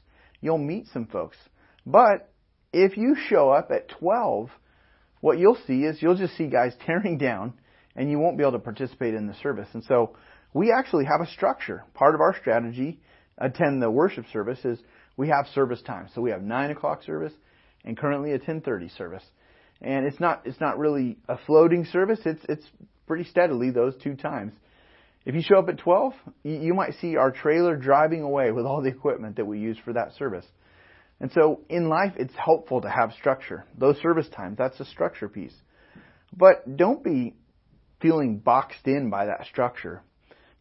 You'll 0.42 0.58
meet 0.58 0.88
some 0.94 1.06
folks. 1.08 1.38
But 1.86 2.30
if 2.72 2.98
you 2.98 3.16
show 3.28 3.50
up 3.50 3.70
at 3.72 3.90
12, 4.00 4.50
what 5.22 5.38
you'll 5.38 5.58
see 5.68 5.84
is 5.84 6.02
you'll 6.02 6.18
just 6.18 6.38
see 6.38 6.48
guys 6.48 6.74
tearing 6.86 7.18
down 7.18 7.54
and 7.96 8.10
you 8.10 8.20
won't 8.20 8.38
be 8.38 8.44
able 8.44 8.54
to 8.54 8.60
participate 8.60 9.14
in 9.14 9.28
the 9.28 9.36
service. 9.36 9.68
And 9.74 9.84
so 9.84 10.16
we 10.54 10.72
actually 10.72 11.06
have 11.06 11.22
a 11.22 11.32
structure. 11.32 11.84
Part 11.94 12.16
of 12.16 12.22
our 12.22 12.36
strategy, 12.40 13.00
attend 13.38 13.82
the 13.82 13.92
worship 13.92 14.26
service, 14.32 14.60
is 14.66 14.80
we 15.16 15.30
have 15.30 15.48
service 15.54 15.82
time. 15.82 16.08
So 16.14 16.22
we 16.22 16.32
have 16.32 16.42
9 16.42 16.72
o'clock 16.72 17.04
service 17.04 17.34
and 17.86 17.98
currently 17.98 18.32
a 18.32 18.40
10:30 18.40 18.96
service. 18.98 19.24
And 19.82 20.06
it's 20.06 20.20
not 20.20 20.42
it's 20.46 20.60
not 20.60 20.78
really 20.78 21.18
a 21.28 21.38
floating 21.46 21.86
service. 21.86 22.20
It's 22.26 22.44
it's 22.48 22.66
pretty 23.06 23.26
steadily 23.26 23.70
those 23.70 23.96
two 23.98 24.16
times. 24.16 24.54
If 25.26 25.36
you 25.36 25.42
show 25.42 25.60
up 25.60 25.70
at 25.70 25.78
12, 25.78 26.14
you 26.44 26.74
might 26.74 26.96
see 26.96 27.16
our 27.16 27.32
trailer 27.32 27.78
driving 27.78 28.22
away 28.22 28.52
with 28.52 28.66
all 28.66 28.82
the 28.82 28.90
equipment 28.90 29.38
that 29.38 29.46
we 29.46 29.60
use 29.60 29.78
for 29.84 29.94
that 29.94 30.14
service. 30.18 30.46
And 31.20 31.32
so 31.32 31.62
in 31.70 31.88
life, 31.88 32.14
it's 32.18 32.34
helpful 32.36 32.82
to 32.82 32.90
have 32.90 33.14
structure. 33.14 33.64
Those 33.78 33.98
service 34.02 34.28
times, 34.28 34.58
that's 34.58 34.80
a 34.82 34.86
structure 34.86 35.30
piece. 35.30 35.54
But 36.36 36.76
don't 36.76 37.04
be 37.04 37.36
feeling 38.02 38.40
boxed 38.40 38.86
in 38.86 39.10
by 39.10 39.28
that 39.28 39.46
structure. 39.46 40.02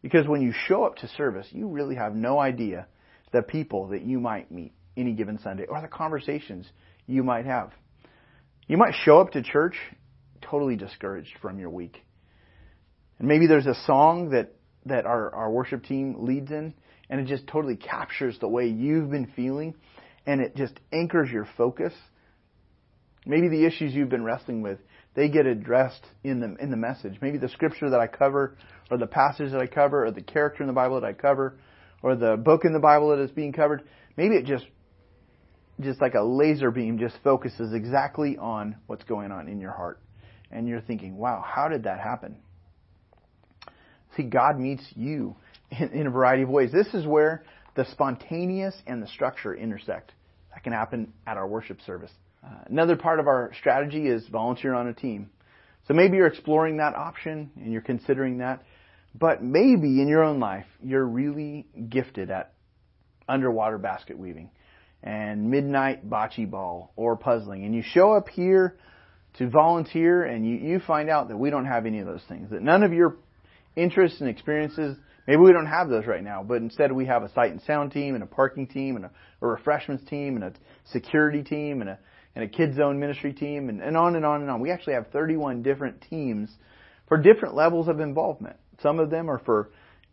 Because 0.01 0.27
when 0.27 0.41
you 0.41 0.53
show 0.67 0.85
up 0.85 0.95
to 0.97 1.07
service, 1.09 1.47
you 1.51 1.67
really 1.67 1.95
have 1.95 2.15
no 2.15 2.39
idea 2.39 2.87
the 3.33 3.41
people 3.41 3.87
that 3.89 4.03
you 4.03 4.19
might 4.19 4.51
meet 4.51 4.71
any 4.95 5.13
given 5.13 5.39
Sunday 5.39 5.65
or 5.65 5.81
the 5.81 5.87
conversations 5.87 6.65
you 7.07 7.23
might 7.23 7.45
have. 7.45 7.71
You 8.67 8.77
might 8.77 8.93
show 9.03 9.19
up 9.19 9.31
to 9.31 9.41
church 9.41 9.75
totally 10.41 10.75
discouraged 10.77 11.37
from 11.41 11.59
your 11.59 11.69
week. 11.69 12.01
And 13.23 13.29
maybe 13.29 13.47
there's 13.47 13.67
a 13.67 13.85
song 13.85 14.31
that, 14.31 14.51
that 14.85 15.05
our, 15.05 15.33
our 15.33 15.49
worship 15.49 15.85
team 15.85 16.25
leads 16.25 16.51
in, 16.51 16.73
and 17.09 17.21
it 17.21 17.27
just 17.27 17.47
totally 17.47 17.77
captures 17.77 18.37
the 18.41 18.49
way 18.49 18.67
you've 18.67 19.09
been 19.09 19.31
feeling, 19.33 19.75
and 20.25 20.41
it 20.41 20.57
just 20.57 20.73
anchors 20.91 21.31
your 21.31 21.47
focus. 21.55 21.93
Maybe 23.25 23.47
the 23.47 23.63
issues 23.65 23.93
you've 23.93 24.09
been 24.09 24.25
wrestling 24.25 24.61
with, 24.61 24.79
they 25.15 25.29
get 25.29 25.45
addressed 25.45 26.05
in 26.25 26.41
the, 26.41 26.57
in 26.61 26.69
the 26.69 26.75
message. 26.75 27.13
Maybe 27.21 27.37
the 27.37 27.47
scripture 27.47 27.91
that 27.91 27.99
I 28.01 28.07
cover, 28.07 28.57
or 28.91 28.97
the 28.97 29.07
passage 29.07 29.53
that 29.53 29.61
I 29.61 29.67
cover, 29.67 30.05
or 30.05 30.11
the 30.11 30.21
character 30.21 30.61
in 30.61 30.67
the 30.67 30.73
Bible 30.73 30.99
that 30.99 31.07
I 31.07 31.13
cover, 31.13 31.57
or 32.01 32.17
the 32.17 32.35
book 32.35 32.65
in 32.65 32.73
the 32.73 32.79
Bible 32.79 33.11
that 33.11 33.23
is 33.23 33.31
being 33.31 33.53
covered, 33.53 33.83
maybe 34.17 34.35
it 34.35 34.45
just 34.45 34.65
just 35.79 36.01
like 36.01 36.15
a 36.15 36.21
laser 36.21 36.71
beam 36.71 36.99
just 36.99 37.15
focuses 37.23 37.73
exactly 37.73 38.37
on 38.37 38.75
what's 38.87 39.05
going 39.05 39.31
on 39.31 39.47
in 39.47 39.61
your 39.61 39.71
heart. 39.71 40.01
And 40.51 40.67
you're 40.67 40.81
thinking, 40.81 41.15
wow, 41.15 41.41
how 41.41 41.69
did 41.69 41.83
that 41.83 42.01
happen? 42.01 42.35
See, 44.15 44.23
God 44.23 44.59
meets 44.59 44.83
you 44.95 45.35
in, 45.71 45.89
in 45.89 46.07
a 46.07 46.09
variety 46.09 46.43
of 46.43 46.49
ways. 46.49 46.71
This 46.71 46.93
is 46.93 47.05
where 47.05 47.43
the 47.75 47.85
spontaneous 47.91 48.75
and 48.85 49.01
the 49.01 49.07
structure 49.07 49.55
intersect. 49.55 50.11
That 50.53 50.63
can 50.63 50.73
happen 50.73 51.13
at 51.25 51.37
our 51.37 51.47
worship 51.47 51.81
service. 51.81 52.11
Uh, 52.43 52.49
another 52.67 52.95
part 52.95 53.19
of 53.19 53.27
our 53.27 53.51
strategy 53.57 54.07
is 54.07 54.27
volunteer 54.27 54.73
on 54.73 54.87
a 54.87 54.93
team. 54.93 55.29
So 55.87 55.93
maybe 55.93 56.17
you're 56.17 56.27
exploring 56.27 56.77
that 56.77 56.95
option 56.95 57.51
and 57.55 57.71
you're 57.71 57.81
considering 57.81 58.37
that, 58.37 58.63
but 59.15 59.43
maybe 59.43 60.01
in 60.01 60.07
your 60.07 60.23
own 60.23 60.39
life 60.39 60.65
you're 60.81 61.05
really 61.05 61.65
gifted 61.89 62.29
at 62.29 62.53
underwater 63.27 63.77
basket 63.77 64.17
weaving 64.17 64.49
and 65.01 65.49
midnight 65.49 66.09
bocce 66.09 66.49
ball 66.49 66.93
or 66.95 67.15
puzzling. 67.17 67.65
And 67.65 67.75
you 67.75 67.81
show 67.81 68.13
up 68.13 68.29
here 68.29 68.77
to 69.35 69.49
volunteer 69.49 70.23
and 70.23 70.47
you, 70.47 70.55
you 70.55 70.79
find 70.79 71.09
out 71.09 71.29
that 71.29 71.37
we 71.37 71.49
don't 71.49 71.65
have 71.65 71.85
any 71.85 71.99
of 71.99 72.05
those 72.05 72.23
things, 72.29 72.51
that 72.51 72.61
none 72.61 72.83
of 72.83 72.93
your 72.93 73.17
interests 73.75 74.21
and 74.21 74.29
experiences, 74.29 74.97
maybe 75.27 75.41
we 75.41 75.51
don't 75.51 75.65
have 75.65 75.89
those 75.89 76.05
right 76.05 76.23
now, 76.23 76.43
but 76.43 76.61
instead 76.61 76.91
we 76.91 77.05
have 77.05 77.23
a 77.23 77.31
sight 77.33 77.51
and 77.51 77.61
sound 77.61 77.91
team 77.91 78.15
and 78.15 78.23
a 78.23 78.27
parking 78.27 78.67
team 78.67 78.95
and 78.95 79.05
a, 79.05 79.11
a 79.41 79.47
refreshments 79.47 80.07
team 80.09 80.35
and 80.35 80.43
a 80.43 80.53
security 80.91 81.43
team 81.43 81.81
and 81.81 81.89
a, 81.89 81.99
and 82.35 82.43
a 82.43 82.47
kids 82.47 82.75
zone 82.77 82.99
ministry 82.99 83.33
team 83.33 83.69
and, 83.69 83.81
and 83.81 83.95
on 83.97 84.15
and 84.15 84.25
on 84.25 84.41
and 84.41 84.49
on. 84.49 84.59
We 84.59 84.71
actually 84.71 84.93
have 84.93 85.07
31 85.07 85.63
different 85.63 86.01
teams 86.09 86.49
for 87.07 87.17
different 87.17 87.55
levels 87.55 87.87
of 87.87 87.99
involvement. 87.99 88.55
Some 88.81 88.99
of 88.99 89.09
them 89.09 89.29
are 89.29 89.39
for 89.39 89.69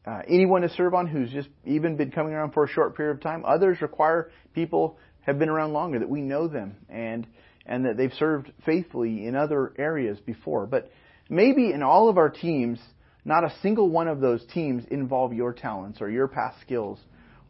uh, 0.07 0.23
anyone 0.29 0.63
to 0.63 0.69
serve 0.71 0.95
on 0.95 1.07
who's 1.07 1.31
just 1.31 1.49
even 1.65 1.97
been 1.97 2.11
coming 2.11 2.33
around 2.33 2.53
for 2.53 2.65
a 2.65 2.69
short 2.69 2.97
period 2.97 3.15
of 3.15 3.23
time. 3.23 3.45
Others 3.45 3.81
require 3.81 4.31
people 4.55 4.99
have 5.23 5.39
been 5.39 5.49
around 5.49 5.73
longer 5.73 5.99
that 5.99 6.09
we 6.09 6.21
know 6.21 6.49
them 6.49 6.77
and 6.89 7.27
and 7.67 7.85
that 7.85 7.97
they've 7.97 8.13
served 8.15 8.51
faithfully 8.65 9.27
in 9.27 9.37
other 9.37 9.73
areas 9.79 10.19
before. 10.19 10.67
But 10.67 10.91
maybe 11.29 11.73
in 11.73 11.83
all 11.83 12.09
of 12.09 12.19
our 12.19 12.31
teams, 12.31 12.81
not 13.25 13.45
a 13.45 13.53
single 13.63 13.89
one 13.89 14.09
of 14.09 14.21
those 14.21 14.45
teams 14.47 14.85
involve 14.91 15.33
your 15.33 15.53
talents 15.53 16.01
or 16.01 16.11
your 16.11 16.29
past 16.29 16.61
skills 16.61 16.99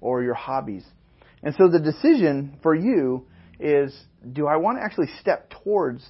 or 0.00 0.22
your 0.22 0.34
hobbies. 0.34 0.84
And 1.42 1.54
so 1.54 1.68
the 1.68 1.80
decision 1.80 2.58
for 2.62 2.74
you 2.74 3.26
is 3.58 3.98
do 4.32 4.46
I 4.46 4.56
want 4.56 4.78
to 4.78 4.84
actually 4.84 5.08
step 5.20 5.50
towards 5.62 6.04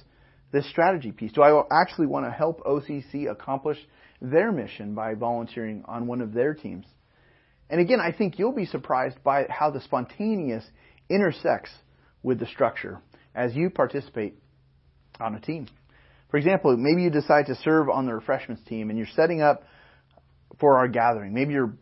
this 0.51 0.69
strategy 0.69 1.11
piece? 1.11 1.31
Do 1.31 1.43
I 1.43 1.63
actually 1.71 2.07
want 2.07 2.25
to 2.25 2.31
help 2.31 2.63
OCC 2.63 3.29
accomplish 3.29 3.77
their 4.21 4.51
mission 4.51 4.93
by 4.93 5.15
volunteering 5.15 5.83
on 5.85 6.05
one 6.07 6.21
of 6.21 6.33
their 6.33 6.53
teams. 6.53 6.85
And 7.69 7.81
again, 7.81 7.99
I 7.99 8.11
think 8.11 8.37
you'll 8.37 8.51
be 8.51 8.65
surprised 8.65 9.23
by 9.23 9.47
how 9.49 9.71
the 9.71 9.81
spontaneous 9.81 10.63
intersects 11.09 11.71
with 12.21 12.39
the 12.39 12.45
structure 12.45 12.99
as 13.33 13.55
you 13.55 13.69
participate 13.69 14.35
on 15.19 15.35
a 15.35 15.39
team. 15.39 15.67
For 16.31 16.37
example, 16.37 16.75
maybe 16.77 17.03
you 17.03 17.09
decide 17.09 17.47
to 17.47 17.55
serve 17.55 17.89
on 17.89 18.05
the 18.05 18.13
refreshments 18.13 18.63
team 18.67 18.89
and 18.89 18.97
you're 18.97 19.07
setting 19.15 19.41
up 19.41 19.63
for 20.59 20.77
our 20.77 20.87
gathering. 20.87 21.33
Maybe 21.33 21.53
you're 21.53 21.75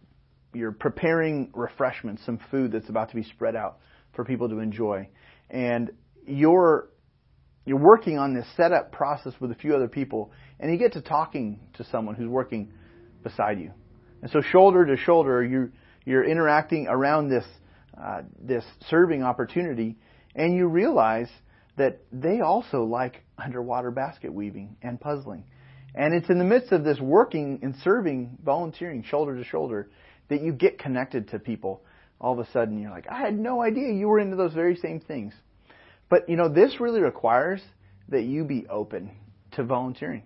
you're 0.51 0.71
preparing 0.71 1.51
refreshments, 1.53 2.25
some 2.25 2.39
food 2.49 2.71
that's 2.71 2.89
about 2.89 3.09
to 3.09 3.15
be 3.15 3.23
spread 3.23 3.55
out 3.55 3.77
for 4.15 4.25
people 4.25 4.49
to 4.49 4.59
enjoy. 4.59 5.07
And 5.51 5.91
you're 6.25 6.89
you're 7.65 7.77
working 7.77 8.17
on 8.17 8.33
this 8.33 8.47
setup 8.57 8.91
process 8.91 9.33
with 9.39 9.51
a 9.51 9.55
few 9.55 9.75
other 9.75 9.87
people, 9.87 10.31
and 10.59 10.71
you 10.71 10.79
get 10.79 10.93
to 10.93 11.01
talking 11.01 11.59
to 11.75 11.83
someone 11.91 12.15
who's 12.15 12.27
working 12.27 12.71
beside 13.21 13.59
you. 13.59 13.71
And 14.23 14.31
so, 14.31 14.41
shoulder 14.41 14.85
to 14.87 14.97
shoulder, 14.97 15.43
you 15.43 15.71
you're 16.05 16.23
interacting 16.23 16.87
around 16.87 17.29
this 17.29 17.45
uh, 18.01 18.23
this 18.41 18.63
serving 18.89 19.21
opportunity, 19.21 19.97
and 20.33 20.55
you 20.55 20.67
realize 20.67 21.29
that 21.79 22.01
they 22.11 22.41
also 22.41 22.83
like 22.83 23.23
underwater 23.37 23.89
basket 23.89 24.33
weaving 24.33 24.75
and 24.81 24.99
puzzling. 24.99 25.45
And 25.95 26.13
it's 26.13 26.29
in 26.29 26.37
the 26.37 26.43
midst 26.43 26.73
of 26.73 26.83
this 26.83 26.99
working 26.99 27.59
and 27.63 27.73
serving, 27.83 28.37
volunteering 28.43 29.01
shoulder 29.03 29.37
to 29.37 29.45
shoulder, 29.45 29.89
that 30.27 30.41
you 30.41 30.51
get 30.51 30.77
connected 30.77 31.29
to 31.29 31.39
people. 31.39 31.81
All 32.19 32.37
of 32.37 32.45
a 32.45 32.51
sudden, 32.51 32.81
you're 32.81 32.91
like, 32.91 33.07
I 33.09 33.21
had 33.21 33.39
no 33.39 33.61
idea 33.61 33.93
you 33.93 34.09
were 34.09 34.19
into 34.19 34.35
those 34.35 34.53
very 34.53 34.75
same 34.75 34.99
things. 34.99 35.33
But, 36.09 36.27
you 36.27 36.35
know, 36.35 36.49
this 36.49 36.81
really 36.81 36.99
requires 36.99 37.61
that 38.09 38.23
you 38.23 38.43
be 38.43 38.67
open 38.69 39.11
to 39.53 39.63
volunteering. 39.63 40.23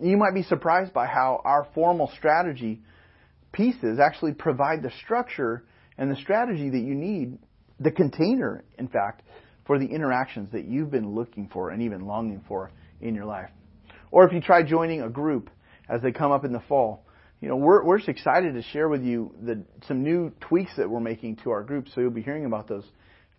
You 0.00 0.16
might 0.16 0.34
be 0.34 0.42
surprised 0.44 0.94
by 0.94 1.06
how 1.06 1.42
our 1.44 1.68
formal 1.74 2.10
strategy 2.16 2.80
pieces 3.52 3.98
actually 4.00 4.32
provide 4.32 4.82
the 4.82 4.90
structure 5.04 5.64
and 5.98 6.10
the 6.10 6.16
strategy 6.16 6.70
that 6.70 6.78
you 6.80 6.94
need, 6.94 7.36
the 7.78 7.90
container, 7.90 8.64
in 8.78 8.88
fact, 8.88 9.20
for 9.70 9.78
the 9.78 9.86
interactions 9.86 10.50
that 10.50 10.64
you've 10.64 10.90
been 10.90 11.14
looking 11.14 11.46
for 11.46 11.70
and 11.70 11.80
even 11.80 12.04
longing 12.04 12.42
for 12.48 12.72
in 13.00 13.14
your 13.14 13.24
life. 13.24 13.50
Or 14.10 14.26
if 14.26 14.32
you 14.32 14.40
try 14.40 14.64
joining 14.64 15.00
a 15.00 15.08
group 15.08 15.48
as 15.88 16.02
they 16.02 16.10
come 16.10 16.32
up 16.32 16.44
in 16.44 16.52
the 16.52 16.58
fall, 16.58 17.04
you 17.40 17.48
know, 17.48 17.54
we're, 17.54 17.84
we're 17.84 17.98
just 17.98 18.08
excited 18.08 18.54
to 18.54 18.62
share 18.62 18.88
with 18.88 19.04
you 19.04 19.32
the, 19.40 19.62
some 19.86 20.02
new 20.02 20.32
tweaks 20.40 20.72
that 20.76 20.90
we're 20.90 20.98
making 20.98 21.36
to 21.44 21.50
our 21.50 21.62
groups, 21.62 21.92
so 21.94 22.00
you'll 22.00 22.10
be 22.10 22.20
hearing 22.20 22.46
about 22.46 22.66
those 22.66 22.82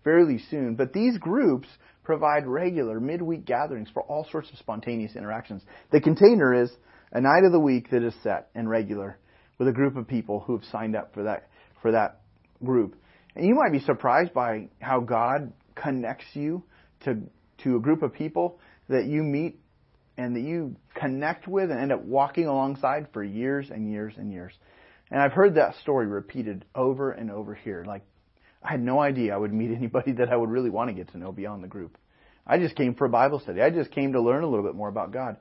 fairly 0.06 0.40
soon. 0.50 0.76
But 0.76 0.94
these 0.94 1.18
groups 1.18 1.68
provide 2.06 2.48
regular 2.48 3.02
midweek 3.02 3.44
gatherings 3.44 3.90
for 3.94 4.04
all 4.04 4.26
sorts 4.32 4.50
of 4.52 4.58
spontaneous 4.58 5.18
interactions. 5.18 5.64
The 5.92 6.00
container 6.00 6.64
is 6.64 6.72
a 7.12 7.20
night 7.20 7.44
of 7.44 7.52
the 7.52 7.60
week 7.60 7.90
that 7.92 8.04
is 8.04 8.14
set 8.24 8.48
and 8.56 8.70
regular 8.70 9.18
with 9.58 9.68
a 9.68 9.74
group 9.74 9.98
of 9.98 10.08
people 10.08 10.40
who 10.40 10.56
have 10.56 10.66
signed 10.72 10.96
up 10.96 11.14
for 11.14 11.24
that 11.24 11.50
for 11.82 11.92
that 11.92 12.22
group. 12.64 12.96
And 13.36 13.46
you 13.46 13.56
might 13.56 13.74
be 13.74 13.82
surprised 13.82 14.34
by 14.34 14.70
how 14.80 15.02
God 15.02 15.52
connects 15.76 16.26
you 16.34 16.64
to 17.06 17.18
to 17.64 17.76
a 17.76 17.80
group 17.80 18.02
of 18.02 18.14
people 18.14 18.60
that 18.90 19.06
you 19.06 19.24
meet 19.24 19.60
and 20.18 20.36
that 20.36 20.42
you 20.42 20.76
connect 20.96 21.48
with 21.48 21.72
and 21.72 21.80
end 21.80 21.92
up 21.92 22.04
walking 22.04 22.46
alongside 22.46 23.08
for 23.14 23.24
years 23.24 23.70
and 23.70 23.92
years 23.92 24.14
and 24.18 24.32
years. 24.32 24.54
And 25.10 25.22
I've 25.22 25.34
heard 25.34 25.56
that 25.56 25.76
story 25.82 26.08
repeated 26.08 26.66
over 26.76 27.12
and 27.12 27.32
over 27.32 27.54
here. 27.54 27.84
Like 27.86 28.04
I 28.64 28.72
had 28.72 28.82
no 28.82 29.00
idea 29.00 29.34
I 29.34 29.38
would 29.38 29.54
meet 29.54 29.72
anybody 29.76 30.14
that 30.14 30.30
I 30.30 30.36
would 30.36 30.50
really 30.50 30.70
want 30.70 30.90
to 30.90 30.94
get 30.94 31.12
to 31.12 31.18
know 31.18 31.32
beyond 31.32 31.64
the 31.64 31.68
group. 31.68 31.98
I 32.46 32.58
just 32.58 32.76
came 32.76 32.96
for 32.96 33.06
a 33.06 33.10
Bible 33.10 33.40
study. 33.40 33.62
I 33.62 33.70
just 33.70 33.92
came 33.92 34.14
to 34.14 34.22
learn 34.22 34.44
a 34.44 34.48
little 34.48 34.66
bit 34.66 34.76
more 34.76 34.90
about 34.90 35.12
God. 35.12 35.38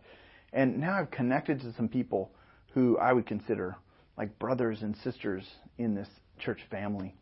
And 0.52 0.78
now 0.78 0.98
I've 0.98 1.10
connected 1.10 1.60
to 1.60 1.72
some 1.74 1.88
people 1.88 2.32
who 2.74 2.98
I 2.98 3.12
would 3.12 3.26
consider 3.26 3.76
like 4.16 4.38
brothers 4.38 4.82
and 4.82 4.96
sisters 4.98 5.48
in 5.78 5.94
this 5.94 6.08
church 6.38 6.60
family. 6.70 7.14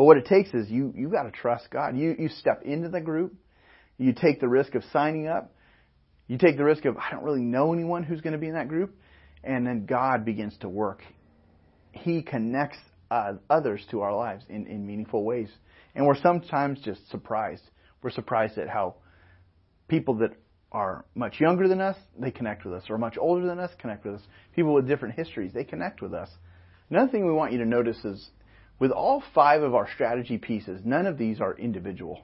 But 0.00 0.06
what 0.06 0.16
it 0.16 0.24
takes 0.24 0.48
is 0.54 0.70
you, 0.70 0.94
you 0.96 1.10
gotta 1.10 1.30
trust 1.30 1.68
God. 1.70 1.94
You, 1.94 2.16
you 2.18 2.30
step 2.30 2.62
into 2.64 2.88
the 2.88 3.02
group. 3.02 3.34
You 3.98 4.14
take 4.14 4.40
the 4.40 4.48
risk 4.48 4.74
of 4.74 4.82
signing 4.94 5.28
up. 5.28 5.52
You 6.26 6.38
take 6.38 6.56
the 6.56 6.64
risk 6.64 6.86
of, 6.86 6.96
I 6.96 7.10
don't 7.10 7.22
really 7.22 7.42
know 7.42 7.74
anyone 7.74 8.02
who's 8.02 8.22
going 8.22 8.32
to 8.32 8.38
be 8.38 8.46
in 8.46 8.54
that 8.54 8.68
group. 8.68 8.96
And 9.44 9.66
then 9.66 9.84
God 9.84 10.24
begins 10.24 10.56
to 10.62 10.70
work. 10.70 11.02
He 11.92 12.22
connects 12.22 12.78
uh, 13.10 13.34
others 13.50 13.84
to 13.90 14.00
our 14.00 14.16
lives 14.16 14.42
in, 14.48 14.66
in 14.68 14.86
meaningful 14.86 15.22
ways. 15.22 15.50
And 15.94 16.06
we're 16.06 16.16
sometimes 16.16 16.80
just 16.80 17.06
surprised. 17.10 17.64
We're 18.02 18.08
surprised 18.08 18.56
at 18.56 18.70
how 18.70 18.94
people 19.86 20.14
that 20.20 20.30
are 20.72 21.04
much 21.14 21.40
younger 21.40 21.68
than 21.68 21.82
us, 21.82 21.96
they 22.18 22.30
connect 22.30 22.64
with 22.64 22.72
us, 22.72 22.84
or 22.88 22.96
much 22.96 23.18
older 23.18 23.46
than 23.46 23.58
us, 23.58 23.70
connect 23.78 24.06
with 24.06 24.14
us. 24.14 24.22
People 24.56 24.72
with 24.72 24.88
different 24.88 25.16
histories, 25.16 25.52
they 25.52 25.64
connect 25.64 26.00
with 26.00 26.14
us. 26.14 26.30
Another 26.88 27.12
thing 27.12 27.26
we 27.26 27.34
want 27.34 27.52
you 27.52 27.58
to 27.58 27.66
notice 27.66 28.02
is 28.02 28.30
with 28.80 28.90
all 28.90 29.22
five 29.34 29.62
of 29.62 29.74
our 29.74 29.88
strategy 29.94 30.38
pieces, 30.38 30.80
none 30.84 31.06
of 31.06 31.18
these 31.18 31.40
are 31.40 31.56
individual. 31.56 32.22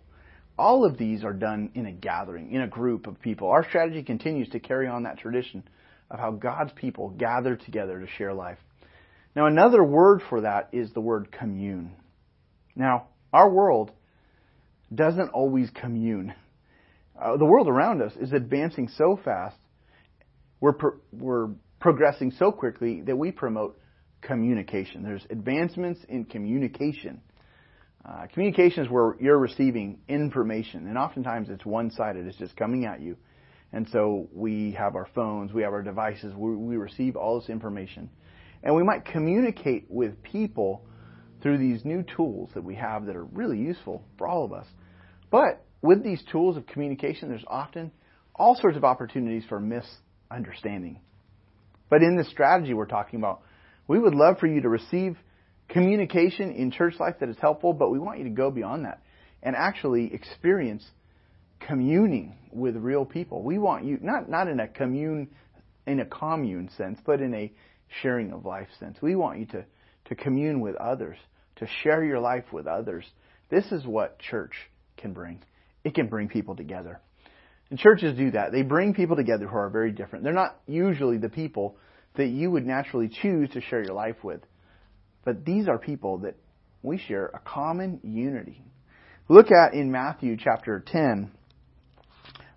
All 0.59 0.87
of 0.87 0.97
these 0.97 1.23
are 1.23 1.35
done 1.35 1.71
in 1.75 1.85
a 1.85 1.93
gathering, 1.93 2.53
in 2.53 2.63
a 2.63 2.67
group 2.67 3.07
of 3.07 3.21
people. 3.21 3.49
Our 3.49 3.69
strategy 3.69 4.03
continues 4.03 4.49
to 4.49 4.59
carry 4.59 4.89
on 4.89 5.03
that 5.03 5.19
tradition 5.19 5.63
of 6.11 6.19
how 6.19 6.31
God's 6.31 6.73
people 6.73 7.11
gather 7.11 7.57
together 7.57 8.01
to 8.01 8.07
share 8.17 8.33
life. 8.33 8.59
Now, 9.35 9.47
another 9.47 9.85
word 9.85 10.23
for 10.31 10.41
that 10.41 10.71
is 10.73 10.93
the 10.93 11.01
word 11.01 11.31
commune. 11.31 11.93
Now, 12.75 13.09
our 13.35 13.51
world 13.51 13.93
doesn't 14.95 15.29
always 15.29 15.69
commune. 15.71 16.33
Uh, 17.21 17.37
the 17.37 17.45
world 17.45 17.69
around 17.69 18.01
us 18.01 18.13
is 18.19 18.33
advancing 18.33 18.89
so 18.89 19.21
fast, 19.23 19.57
we're, 20.61 20.73
pro- 20.73 20.97
we're 21.13 21.49
progressing 21.81 22.31
so 22.31 22.51
quickly 22.51 23.03
that 23.03 23.17
we 23.17 23.31
promote 23.31 23.79
communication. 24.23 25.03
There's 25.03 25.25
advancements 25.31 26.01
in 26.09 26.25
communication. 26.25 27.21
Uh, 28.05 28.27
communication 28.33 28.85
is 28.85 28.91
where 28.91 29.17
you're 29.21 29.39
receiving 29.39 29.99
information, 30.09 30.87
and 30.87 30.97
oftentimes 30.97 31.49
it's 31.51 31.67
one-sided. 31.67 32.27
It's 32.27 32.37
just 32.37 32.57
coming 32.57 32.85
at 32.85 33.01
you. 33.01 33.17
And 33.73 33.89
so 33.93 34.29
we 34.33 34.73
have 34.79 34.95
our 34.95 35.09
phones, 35.15 35.53
we 35.53 35.63
have 35.63 35.73
our 35.73 35.83
devices, 35.83 36.33
we, 36.37 36.55
we 36.55 36.77
receive 36.77 37.17
all 37.17 37.41
this 37.41 37.49
information. 37.49 38.09
And 38.63 38.75
we 38.75 38.83
might 38.83 39.05
communicate 39.05 39.87
with 39.89 40.23
people 40.23 40.85
through 41.43 41.59
these 41.59 41.85
new 41.85 42.05
tools 42.17 42.51
that 42.55 42.63
we 42.63 42.75
have 42.77 43.07
that 43.07 43.17
are 43.17 43.25
really 43.25 43.59
useful 43.59 44.05
for 44.19 44.27
all 44.27 44.45
of 44.45 44.53
us. 44.53 44.67
But 45.31 45.65
with 45.83 46.03
these 46.03 46.23
tools 46.31 46.57
of 46.57 46.67
communication, 46.67 47.29
there's 47.29 47.45
often 47.47 47.91
all 48.35 48.55
sorts 48.55 48.77
of 48.77 48.85
opportunities 48.85 49.45
for 49.49 49.61
misunderstanding. 49.61 51.01
But 51.91 52.03
in 52.03 52.17
this 52.17 52.29
strategy 52.31 52.75
we're 52.75 52.87
talking 52.87 53.19
about, 53.19 53.43
we 53.89 53.99
would 53.99 54.15
love 54.15 54.39
for 54.39 54.47
you 54.47 54.61
to 54.63 54.69
receive 54.69 55.17
communication 55.69 56.53
in 56.53 56.71
church 56.71 56.95
life 56.99 57.17
that 57.21 57.29
is 57.29 57.37
helpful, 57.41 57.73
but 57.73 57.91
we 57.91 57.99
want 57.99 58.19
you 58.19 58.25
to 58.25 58.31
go 58.31 58.51
beyond 58.51 58.85
that 58.85 59.03
and 59.43 59.55
actually 59.57 60.13
experience 60.13 60.85
communing 61.61 62.37
with 62.53 62.77
real 62.77 63.05
people. 63.05 63.43
We 63.43 63.59
want 63.59 63.85
you 63.85 63.99
not 64.01 64.29
not 64.29 64.49
in 64.49 64.61
a 64.61 64.69
commune 64.69 65.29
in 65.87 66.01
a 66.01 66.05
commune 66.05 66.69
sense, 66.77 66.99
but 67.05 67.21
in 67.21 67.35
a 67.35 67.53
sharing 68.03 68.33
of 68.33 68.45
life 68.45 68.69
sense. 68.79 68.99
We 69.01 69.17
want 69.17 69.39
you 69.39 69.47
to 69.47 69.65
to 70.07 70.15
commune 70.15 70.61
with 70.61 70.77
others, 70.77 71.17
to 71.57 71.67
share 71.83 72.05
your 72.05 72.21
life 72.21 72.53
with 72.53 72.67
others. 72.67 73.05
This 73.51 73.65
is 73.73 73.85
what 73.87 74.19
church 74.19 74.55
can 74.97 75.13
bring. 75.13 75.43
It 75.85 75.95
can 75.95 76.09
bring 76.09 76.29
people 76.29 76.57
together. 76.57 77.01
And 77.71 77.79
churches 77.79 78.17
do 78.17 78.31
that. 78.33 78.53
They 78.53 78.63
bring 78.63 78.95
people 78.95 79.17
together 79.17 79.47
who 79.47 79.57
are 79.57 79.69
very 79.69 79.91
different. 79.91 80.25
They're 80.25 80.33
not 80.33 80.61
usually 80.67 81.19
the 81.19 81.29
people 81.29 81.77
that 82.17 82.29
you 82.29 82.51
would 82.51 82.67
naturally 82.67 83.09
choose 83.09 83.51
to 83.51 83.61
share 83.61 83.83
your 83.83 83.95
life 83.95 84.23
with. 84.23 84.41
But 85.25 85.45
these 85.45 85.69
are 85.69 85.79
people 85.79 86.19
that 86.19 86.37
we 86.83 86.99
share 86.99 87.27
a 87.27 87.41
common 87.41 88.01
unity. 88.03 88.63
Look 89.29 89.49
at 89.51 89.75
in 89.75 89.91
Matthew 89.91 90.37
chapter 90.39 90.83
10 90.87 91.31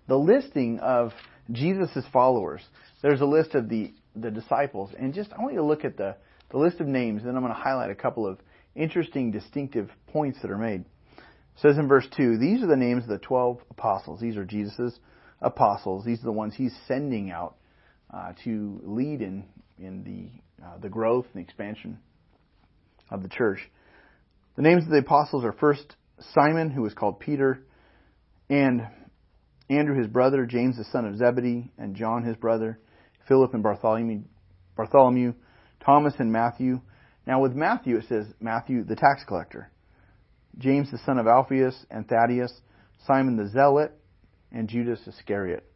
the 0.06 0.16
listing 0.16 0.78
of 0.80 1.12
Jesus' 1.50 2.04
followers. 2.12 2.62
There's 3.02 3.20
a 3.20 3.26
list 3.26 3.54
of 3.54 3.68
the, 3.68 3.92
the 4.14 4.30
disciples. 4.30 4.90
And 4.98 5.14
just, 5.14 5.32
I 5.32 5.40
want 5.40 5.54
you 5.54 5.60
to 5.60 5.66
look 5.66 5.84
at 5.84 5.96
the, 5.96 6.16
the 6.50 6.58
list 6.58 6.80
of 6.80 6.86
names, 6.86 7.22
and 7.22 7.28
then 7.28 7.36
I'm 7.36 7.42
going 7.42 7.54
to 7.54 7.60
highlight 7.60 7.90
a 7.90 7.94
couple 7.94 8.26
of 8.26 8.38
interesting, 8.74 9.30
distinctive 9.30 9.90
points 10.08 10.38
that 10.42 10.50
are 10.50 10.58
made. 10.58 10.80
It 10.80 11.62
says 11.62 11.78
in 11.78 11.88
verse 11.88 12.06
2, 12.16 12.38
these 12.38 12.62
are 12.62 12.66
the 12.66 12.76
names 12.76 13.04
of 13.04 13.08
the 13.08 13.18
12 13.18 13.58
apostles. 13.70 14.20
These 14.20 14.36
are 14.36 14.44
Jesus' 14.44 14.98
apostles. 15.40 16.04
These 16.04 16.20
are 16.20 16.26
the 16.26 16.32
ones 16.32 16.54
he's 16.56 16.74
sending 16.86 17.30
out 17.30 17.56
uh, 18.12 18.32
to 18.44 18.80
lead 18.82 19.22
in, 19.22 19.44
in 19.78 20.04
the, 20.04 20.64
uh, 20.64 20.78
the 20.78 20.88
growth 20.88 21.26
and 21.34 21.42
expansion 21.42 21.98
of 23.10 23.22
the 23.22 23.28
church. 23.28 23.60
The 24.56 24.62
names 24.62 24.84
of 24.84 24.90
the 24.90 24.98
apostles 24.98 25.44
are 25.44 25.52
first 25.52 25.96
Simon, 26.34 26.70
who 26.70 26.82
was 26.82 26.94
called 26.94 27.20
Peter, 27.20 27.64
and 28.48 28.86
Andrew 29.68 29.96
his 29.96 30.08
brother, 30.08 30.44
James 30.44 30.76
the 30.76 30.84
son 30.84 31.06
of 31.06 31.16
Zebedee, 31.16 31.70
and 31.78 31.94
John 31.94 32.24
his 32.24 32.36
brother, 32.36 32.78
Philip 33.28 33.54
and 33.54 33.62
Bartholomew, 33.62 34.22
Bartholomew, 34.76 35.34
Thomas 35.84 36.14
and 36.18 36.32
Matthew. 36.32 36.80
Now 37.26 37.40
with 37.40 37.52
Matthew 37.52 37.98
it 37.98 38.06
says 38.08 38.26
Matthew 38.40 38.82
the 38.84 38.96
tax 38.96 39.22
collector, 39.26 39.70
James 40.58 40.90
the 40.90 40.98
son 41.06 41.18
of 41.18 41.26
Alphaeus 41.26 41.86
and 41.90 42.08
Thaddeus, 42.08 42.52
Simon 43.06 43.36
the 43.36 43.48
zealot, 43.48 43.92
and 44.52 44.68
Judas 44.68 45.00
Iscariot, 45.06 45.69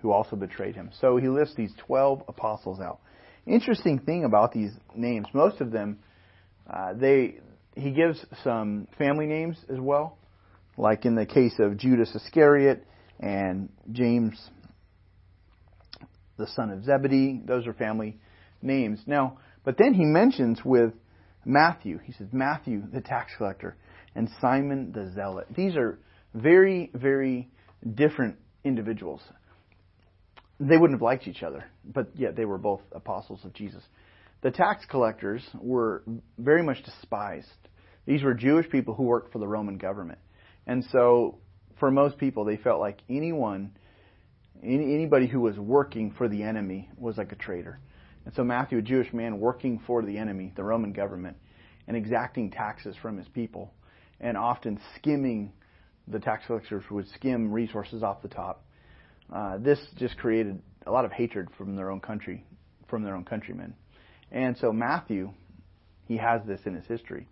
who 0.00 0.12
also 0.12 0.36
betrayed 0.36 0.74
him. 0.74 0.90
So 1.00 1.16
he 1.16 1.28
lists 1.28 1.54
these 1.56 1.72
12 1.86 2.22
apostles 2.28 2.80
out. 2.80 3.00
Interesting 3.46 3.98
thing 3.98 4.24
about 4.24 4.52
these 4.52 4.72
names, 4.94 5.26
most 5.32 5.60
of 5.60 5.70
them, 5.70 5.98
uh, 6.68 6.92
they 6.94 7.38
he 7.74 7.92
gives 7.92 8.24
some 8.42 8.88
family 8.98 9.26
names 9.26 9.56
as 9.70 9.78
well, 9.78 10.18
like 10.76 11.04
in 11.04 11.14
the 11.14 11.26
case 11.26 11.54
of 11.58 11.76
Judas 11.76 12.12
Iscariot 12.14 12.84
and 13.20 13.68
James, 13.92 14.38
the 16.36 16.46
son 16.48 16.70
of 16.70 16.84
Zebedee. 16.84 17.40
Those 17.44 17.66
are 17.66 17.72
family 17.72 18.18
names. 18.62 19.00
Now, 19.06 19.38
but 19.64 19.76
then 19.78 19.94
he 19.94 20.04
mentions 20.04 20.64
with 20.64 20.92
Matthew, 21.44 21.98
he 22.04 22.12
says 22.12 22.28
Matthew, 22.32 22.82
the 22.92 23.00
tax 23.00 23.32
collector, 23.38 23.76
and 24.14 24.28
Simon 24.40 24.92
the 24.92 25.10
zealot. 25.14 25.46
These 25.54 25.76
are 25.76 25.98
very, 26.34 26.90
very 26.94 27.48
different 27.94 28.36
individuals. 28.64 29.22
They 30.60 30.76
wouldn't 30.76 30.98
have 30.98 31.02
liked 31.02 31.28
each 31.28 31.42
other, 31.42 31.64
but 31.84 32.08
yet 32.14 32.34
they 32.36 32.44
were 32.44 32.58
both 32.58 32.80
apostles 32.92 33.44
of 33.44 33.52
Jesus. 33.52 33.82
The 34.40 34.50
tax 34.50 34.84
collectors 34.86 35.42
were 35.60 36.02
very 36.36 36.62
much 36.62 36.82
despised. 36.84 37.48
These 38.06 38.22
were 38.22 38.34
Jewish 38.34 38.68
people 38.68 38.94
who 38.94 39.04
worked 39.04 39.32
for 39.32 39.38
the 39.38 39.46
Roman 39.46 39.78
government. 39.78 40.18
And 40.66 40.84
so 40.92 41.38
for 41.78 41.90
most 41.90 42.18
people, 42.18 42.44
they 42.44 42.56
felt 42.56 42.80
like 42.80 43.00
anyone, 43.08 43.72
any, 44.62 44.94
anybody 44.94 45.26
who 45.26 45.40
was 45.40 45.58
working 45.58 46.12
for 46.16 46.28
the 46.28 46.42
enemy 46.42 46.88
was 46.96 47.16
like 47.18 47.32
a 47.32 47.36
traitor. 47.36 47.80
And 48.24 48.34
so 48.34 48.44
Matthew, 48.44 48.78
a 48.78 48.82
Jewish 48.82 49.12
man 49.12 49.40
working 49.40 49.80
for 49.86 50.02
the 50.02 50.18
enemy, 50.18 50.52
the 50.56 50.64
Roman 50.64 50.92
government, 50.92 51.36
and 51.86 51.96
exacting 51.96 52.50
taxes 52.50 52.94
from 53.00 53.16
his 53.16 53.28
people, 53.28 53.72
and 54.20 54.36
often 54.36 54.80
skimming, 54.96 55.52
the 56.06 56.18
tax 56.18 56.44
collectors 56.46 56.84
would 56.90 57.08
skim 57.14 57.50
resources 57.52 58.02
off 58.02 58.22
the 58.22 58.28
top. 58.28 58.64
Uh, 59.32 59.58
this 59.58 59.78
just 59.96 60.16
created 60.16 60.60
a 60.86 60.90
lot 60.90 61.04
of 61.04 61.12
hatred 61.12 61.48
from 61.56 61.76
their 61.76 61.90
own 61.90 62.00
country, 62.00 62.44
from 62.88 63.02
their 63.02 63.14
own 63.14 63.24
countrymen. 63.24 63.74
And 64.30 64.56
so 64.58 64.72
Matthew, 64.72 65.32
he 66.06 66.16
has 66.16 66.42
this 66.46 66.60
in 66.64 66.74
his 66.74 66.86
history. 66.86 67.28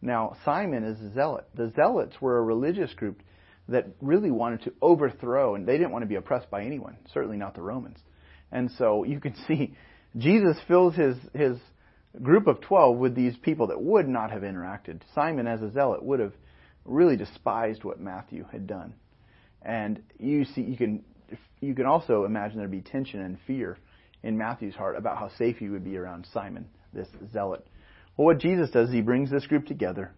Now, 0.00 0.36
Simon 0.44 0.84
is 0.84 1.00
a 1.00 1.12
zealot. 1.12 1.46
The 1.54 1.72
zealots 1.74 2.14
were 2.20 2.38
a 2.38 2.42
religious 2.42 2.92
group 2.94 3.20
that 3.68 3.86
really 4.00 4.30
wanted 4.30 4.62
to 4.62 4.72
overthrow, 4.80 5.54
and 5.54 5.66
they 5.66 5.76
didn't 5.76 5.90
want 5.90 6.02
to 6.02 6.08
be 6.08 6.14
oppressed 6.14 6.50
by 6.50 6.64
anyone, 6.64 6.96
certainly 7.12 7.36
not 7.36 7.54
the 7.54 7.62
Romans. 7.62 7.98
And 8.50 8.70
so 8.78 9.04
you 9.04 9.20
can 9.20 9.34
see 9.48 9.74
Jesus 10.16 10.56
fills 10.66 10.94
his, 10.94 11.16
his 11.34 11.58
group 12.22 12.46
of 12.46 12.60
12 12.62 12.96
with 12.96 13.14
these 13.14 13.36
people 13.42 13.66
that 13.68 13.80
would 13.80 14.08
not 14.08 14.30
have 14.30 14.42
interacted. 14.42 15.00
Simon, 15.14 15.46
as 15.46 15.60
a 15.60 15.70
zealot, 15.70 16.02
would 16.02 16.20
have 16.20 16.32
really 16.84 17.16
despised 17.16 17.84
what 17.84 18.00
Matthew 18.00 18.46
had 18.50 18.66
done. 18.66 18.94
And 19.60 20.02
you 20.18 20.44
see, 20.44 20.62
you 20.62 20.76
can, 20.76 21.04
you 21.60 21.74
can 21.74 21.86
also 21.86 22.24
imagine 22.24 22.58
there'd 22.58 22.70
be 22.70 22.80
tension 22.80 23.20
and 23.20 23.38
fear 23.46 23.78
in 24.22 24.36
Matthew's 24.36 24.74
heart 24.74 24.96
about 24.96 25.18
how 25.18 25.30
safe 25.36 25.58
he 25.58 25.68
would 25.68 25.84
be 25.84 25.96
around 25.96 26.26
Simon, 26.32 26.66
this 26.92 27.08
zealot. 27.32 27.66
Well, 28.16 28.26
what 28.26 28.38
Jesus 28.38 28.70
does 28.70 28.88
is 28.88 28.94
he 28.94 29.00
brings 29.00 29.30
this 29.30 29.46
group 29.46 29.66
together. 29.66 30.12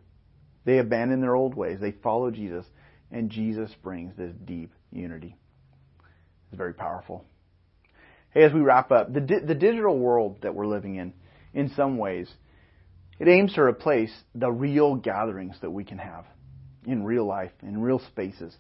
They 0.64 0.78
abandon 0.78 1.20
their 1.20 1.36
old 1.36 1.54
ways. 1.54 1.78
They 1.80 1.92
follow 1.92 2.30
Jesus 2.30 2.64
and 3.10 3.30
Jesus 3.30 3.70
brings 3.82 4.16
this 4.16 4.32
deep 4.44 4.72
unity. 4.92 5.36
It's 6.48 6.56
very 6.56 6.74
powerful. 6.74 7.24
Hey, 8.32 8.44
as 8.44 8.52
we 8.52 8.60
wrap 8.60 8.92
up, 8.92 9.12
the, 9.12 9.20
di- 9.20 9.40
the 9.40 9.54
digital 9.54 9.98
world 9.98 10.42
that 10.42 10.54
we're 10.54 10.66
living 10.66 10.96
in, 10.96 11.12
in 11.52 11.70
some 11.74 11.98
ways, 11.98 12.30
it 13.18 13.28
aims 13.28 13.54
to 13.54 13.62
replace 13.62 14.12
the 14.34 14.50
real 14.50 14.94
gatherings 14.94 15.56
that 15.60 15.70
we 15.70 15.84
can 15.84 15.98
have 15.98 16.24
in 16.86 17.04
real 17.04 17.26
life, 17.26 17.50
in 17.62 17.82
real 17.82 17.98
spaces. 17.98 18.56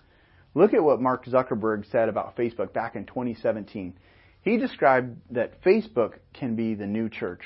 Look 0.54 0.74
at 0.74 0.82
what 0.82 1.00
Mark 1.00 1.26
Zuckerberg 1.26 1.90
said 1.90 2.08
about 2.08 2.36
Facebook 2.36 2.72
back 2.72 2.96
in 2.96 3.06
2017. 3.06 3.94
He 4.42 4.56
described 4.56 5.16
that 5.30 5.62
Facebook 5.62 6.14
can 6.32 6.56
be 6.56 6.74
the 6.74 6.86
new 6.86 7.08
church. 7.08 7.42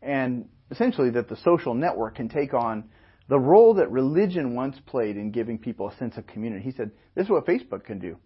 And 0.00 0.48
essentially 0.70 1.10
that 1.10 1.28
the 1.28 1.36
social 1.36 1.74
network 1.74 2.16
can 2.16 2.28
take 2.28 2.54
on 2.54 2.84
the 3.28 3.38
role 3.38 3.74
that 3.74 3.90
religion 3.90 4.54
once 4.54 4.76
played 4.86 5.16
in 5.16 5.30
giving 5.30 5.58
people 5.58 5.88
a 5.88 5.96
sense 5.96 6.16
of 6.16 6.26
community. 6.26 6.62
He 6.62 6.72
said, 6.72 6.90
This 7.14 7.24
is 7.24 7.30
what 7.30 7.46
Facebook 7.46 7.84
can 7.84 7.98
do. 7.98 8.16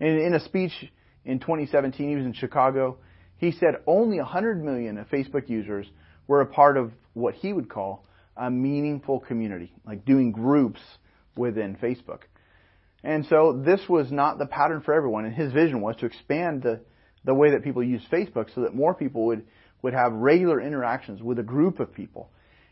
And 0.00 0.20
in 0.20 0.34
a 0.34 0.40
speech 0.40 0.72
in 1.24 1.40
2017, 1.40 2.08
he 2.08 2.16
was 2.16 2.24
in 2.24 2.32
Chicago, 2.32 2.98
he 3.36 3.52
said 3.52 3.76
only 3.86 4.18
100 4.18 4.62
million 4.62 4.98
of 4.98 5.08
Facebook 5.08 5.48
users 5.48 5.86
were 6.26 6.40
a 6.40 6.46
part 6.46 6.76
of 6.76 6.92
what 7.14 7.34
he 7.34 7.52
would 7.52 7.68
call 7.68 8.04
a 8.36 8.50
meaningful 8.50 9.20
community, 9.20 9.72
like 9.86 10.04
doing 10.04 10.32
groups 10.32 10.80
within 11.36 11.76
Facebook. 11.76 12.20
And 13.04 13.26
so 13.26 13.62
this 13.64 13.82
was 13.86 14.10
not 14.10 14.38
the 14.38 14.46
pattern 14.46 14.80
for 14.80 14.94
everyone, 14.94 15.26
and 15.26 15.34
his 15.34 15.52
vision 15.52 15.82
was 15.82 15.94
to 15.96 16.06
expand 16.06 16.62
the, 16.62 16.80
the 17.24 17.34
way 17.34 17.50
that 17.50 17.62
people 17.62 17.82
use 17.82 18.02
Facebook 18.10 18.52
so 18.54 18.62
that 18.62 18.74
more 18.74 18.94
people 18.94 19.26
would, 19.26 19.44
would 19.82 19.92
have 19.92 20.12
regular 20.14 20.58
interactions 20.58 21.22
with 21.22 21.38
a 21.38 21.42
group 21.42 21.80
of 21.80 21.92
people. 21.92 22.30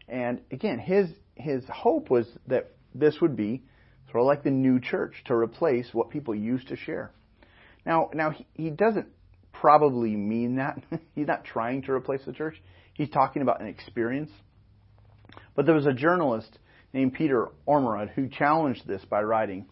And 0.08 0.40
again, 0.50 0.78
his, 0.78 1.08
his 1.34 1.62
hope 1.68 2.08
was 2.08 2.26
that 2.46 2.70
this 2.94 3.20
would 3.20 3.36
be 3.36 3.62
sort 4.10 4.22
of 4.22 4.26
like 4.26 4.42
the 4.42 4.50
new 4.50 4.80
church 4.80 5.12
to 5.26 5.34
replace 5.34 5.88
what 5.92 6.08
people 6.08 6.34
used 6.34 6.68
to 6.68 6.76
share. 6.76 7.12
Now, 7.84 8.08
now 8.14 8.30
he, 8.30 8.46
he 8.54 8.70
doesn't 8.70 9.08
probably 9.52 10.16
mean 10.16 10.56
that. 10.56 10.82
He's 11.14 11.26
not 11.26 11.44
trying 11.44 11.82
to 11.82 11.92
replace 11.92 12.22
the 12.24 12.32
church. 12.32 12.60
He's 12.94 13.10
talking 13.10 13.42
about 13.42 13.60
an 13.60 13.66
experience. 13.66 14.30
But 15.54 15.66
there 15.66 15.74
was 15.74 15.86
a 15.86 15.92
journalist 15.92 16.58
named 16.94 17.12
Peter 17.12 17.48
Ormerod 17.68 18.10
who 18.10 18.28
challenged 18.28 18.86
this 18.86 19.04
by 19.04 19.22
writing, 19.22 19.66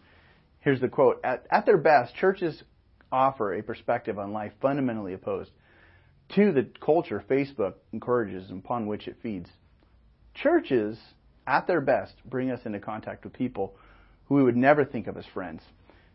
here's 0.61 0.81
the 0.81 0.87
quote, 0.87 1.19
at, 1.23 1.45
at 1.51 1.65
their 1.65 1.77
best, 1.77 2.15
churches 2.15 2.63
offer 3.11 3.53
a 3.53 3.61
perspective 3.63 4.17
on 4.17 4.31
life 4.33 4.53
fundamentally 4.61 5.13
opposed 5.13 5.51
to 6.35 6.51
the 6.53 6.67
culture 6.79 7.23
Facebook 7.29 7.73
encourages 7.91 8.49
and 8.49 8.63
upon 8.63 8.87
which 8.87 9.07
it 9.07 9.17
feeds. 9.21 9.49
Churches, 10.33 10.97
at 11.45 11.67
their 11.67 11.81
best, 11.81 12.13
bring 12.25 12.51
us 12.51 12.61
into 12.65 12.79
contact 12.79 13.25
with 13.25 13.33
people 13.33 13.75
who 14.25 14.35
we 14.35 14.43
would 14.43 14.55
never 14.55 14.85
think 14.85 15.07
of 15.07 15.17
as 15.17 15.25
friends. 15.33 15.61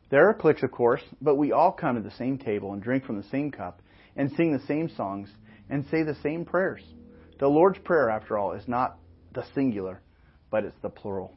There 0.08 0.28
are 0.28 0.34
cliques, 0.34 0.62
of 0.62 0.70
course, 0.70 1.02
but 1.20 1.34
we 1.34 1.52
all 1.52 1.72
come 1.72 1.96
to 1.96 2.00
the 2.00 2.16
same 2.16 2.38
table 2.38 2.72
and 2.72 2.82
drink 2.82 3.04
from 3.04 3.18
the 3.18 3.28
same 3.28 3.50
cup 3.50 3.82
and 4.16 4.32
sing 4.32 4.52
the 4.52 4.66
same 4.66 4.88
songs 4.88 5.28
and 5.68 5.84
say 5.90 6.02
the 6.02 6.16
same 6.22 6.44
prayers. 6.44 6.82
The 7.38 7.48
Lord's 7.48 7.78
Prayer, 7.80 8.08
after 8.08 8.38
all, 8.38 8.52
is 8.52 8.66
not 8.66 8.98
the 9.34 9.44
singular, 9.54 10.00
but 10.50 10.64
it's 10.64 10.80
the 10.80 10.88
plural. 10.88 11.34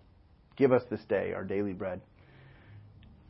Give 0.56 0.72
us 0.72 0.84
this 0.90 1.04
day 1.10 1.34
our 1.34 1.44
daily 1.44 1.74
bread. 1.74 2.00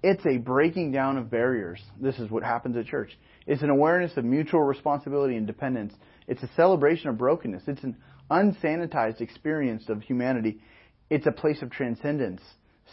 It's 0.01 0.25
a 0.25 0.37
breaking 0.37 0.91
down 0.91 1.17
of 1.17 1.29
barriers. 1.29 1.81
This 1.99 2.17
is 2.19 2.29
what 2.29 2.43
happens 2.43 2.77
at 2.77 2.85
church. 2.85 3.17
It's 3.45 3.63
an 3.63 3.69
awareness 3.69 4.15
of 4.15 4.23
mutual 4.23 4.61
responsibility 4.61 5.35
and 5.35 5.45
dependence. 5.45 5.93
It's 6.27 6.43
a 6.43 6.49
celebration 6.55 7.09
of 7.09 7.17
brokenness. 7.17 7.63
It's 7.67 7.83
an 7.83 7.97
unsanitized 8.31 9.19
experience 9.19 9.89
of 9.89 10.01
humanity. 10.01 10.61
It's 11.09 11.25
a 11.25 11.31
place 11.31 11.61
of 11.61 11.71
transcendence 11.71 12.41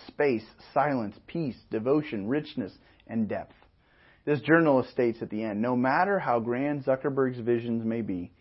space, 0.08 0.44
silence, 0.74 1.16
peace, 1.26 1.56
devotion, 1.70 2.28
richness, 2.28 2.72
and 3.06 3.28
depth. 3.28 3.54
This 4.26 4.40
journalist 4.40 4.90
states 4.90 5.18
at 5.22 5.30
the 5.30 5.42
end 5.42 5.62
no 5.62 5.76
matter 5.76 6.18
how 6.18 6.40
grand 6.40 6.84
Zuckerberg's 6.84 7.38
visions 7.38 7.84
may 7.84 8.02
be, 8.02 8.32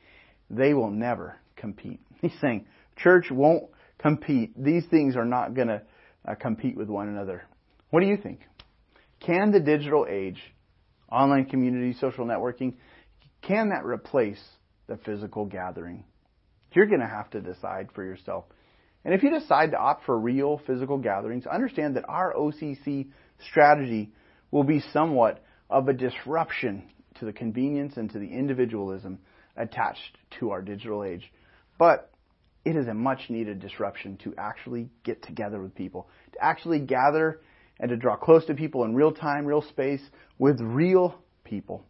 they 0.49 0.73
will 0.73 0.89
never 0.89 1.37
compete. 1.55 2.01
He's 2.21 2.33
saying 2.41 2.65
church 2.97 3.27
won't 3.29 3.65
compete. 3.99 4.51
These 4.61 4.85
things 4.87 5.15
are 5.15 5.25
not 5.25 5.53
going 5.53 5.67
to 5.67 5.81
uh, 6.27 6.35
compete 6.35 6.75
with 6.75 6.89
one 6.89 7.07
another. 7.07 7.43
What 7.91 8.01
do 8.01 8.07
you 8.07 8.17
think? 8.17 8.39
Can 9.19 9.51
the 9.51 9.59
digital 9.59 10.05
age, 10.09 10.41
online 11.11 11.45
community, 11.45 11.93
social 11.99 12.25
networking, 12.25 12.75
can 13.41 13.69
that 13.69 13.85
replace 13.85 14.41
the 14.87 14.97
physical 14.97 15.45
gathering? 15.45 16.03
You're 16.71 16.87
going 16.87 17.01
to 17.01 17.07
have 17.07 17.29
to 17.31 17.41
decide 17.41 17.89
for 17.95 18.03
yourself. 18.03 18.45
And 19.05 19.13
if 19.13 19.23
you 19.23 19.29
decide 19.29 19.71
to 19.71 19.77
opt 19.77 20.05
for 20.05 20.19
real 20.19 20.59
physical 20.67 20.97
gatherings, 20.97 21.45
understand 21.45 21.95
that 21.95 22.03
our 22.09 22.33
OCC 22.33 23.07
strategy 23.49 24.11
will 24.51 24.63
be 24.63 24.81
somewhat 24.91 25.43
of 25.69 25.87
a 25.87 25.93
disruption 25.93 26.83
to 27.19 27.25
the 27.25 27.31
convenience 27.31 27.97
and 27.97 28.11
to 28.11 28.19
the 28.19 28.27
individualism 28.27 29.19
attached 29.55 30.17
to 30.39 30.51
our 30.51 30.61
digital 30.61 31.03
age. 31.03 31.31
But 31.77 32.11
it 32.65 32.75
is 32.75 32.87
a 32.87 32.93
much 32.93 33.29
needed 33.29 33.59
disruption 33.59 34.17
to 34.23 34.33
actually 34.37 34.89
get 35.03 35.23
together 35.23 35.61
with 35.61 35.75
people, 35.75 36.09
to 36.33 36.43
actually 36.43 36.79
gather 36.79 37.41
and 37.79 37.89
to 37.89 37.97
draw 37.97 38.15
close 38.15 38.45
to 38.45 38.53
people 38.53 38.83
in 38.83 38.95
real 38.95 39.11
time, 39.11 39.45
real 39.45 39.61
space, 39.61 40.01
with 40.37 40.59
real 40.61 41.15
people. 41.43 41.85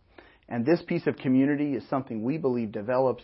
And 0.48 0.66
this 0.66 0.82
piece 0.82 1.08
of 1.08 1.18
community 1.18 1.74
is 1.74 1.88
something 1.90 2.24
we 2.24 2.38
believe 2.38 2.72
develops 2.72 3.24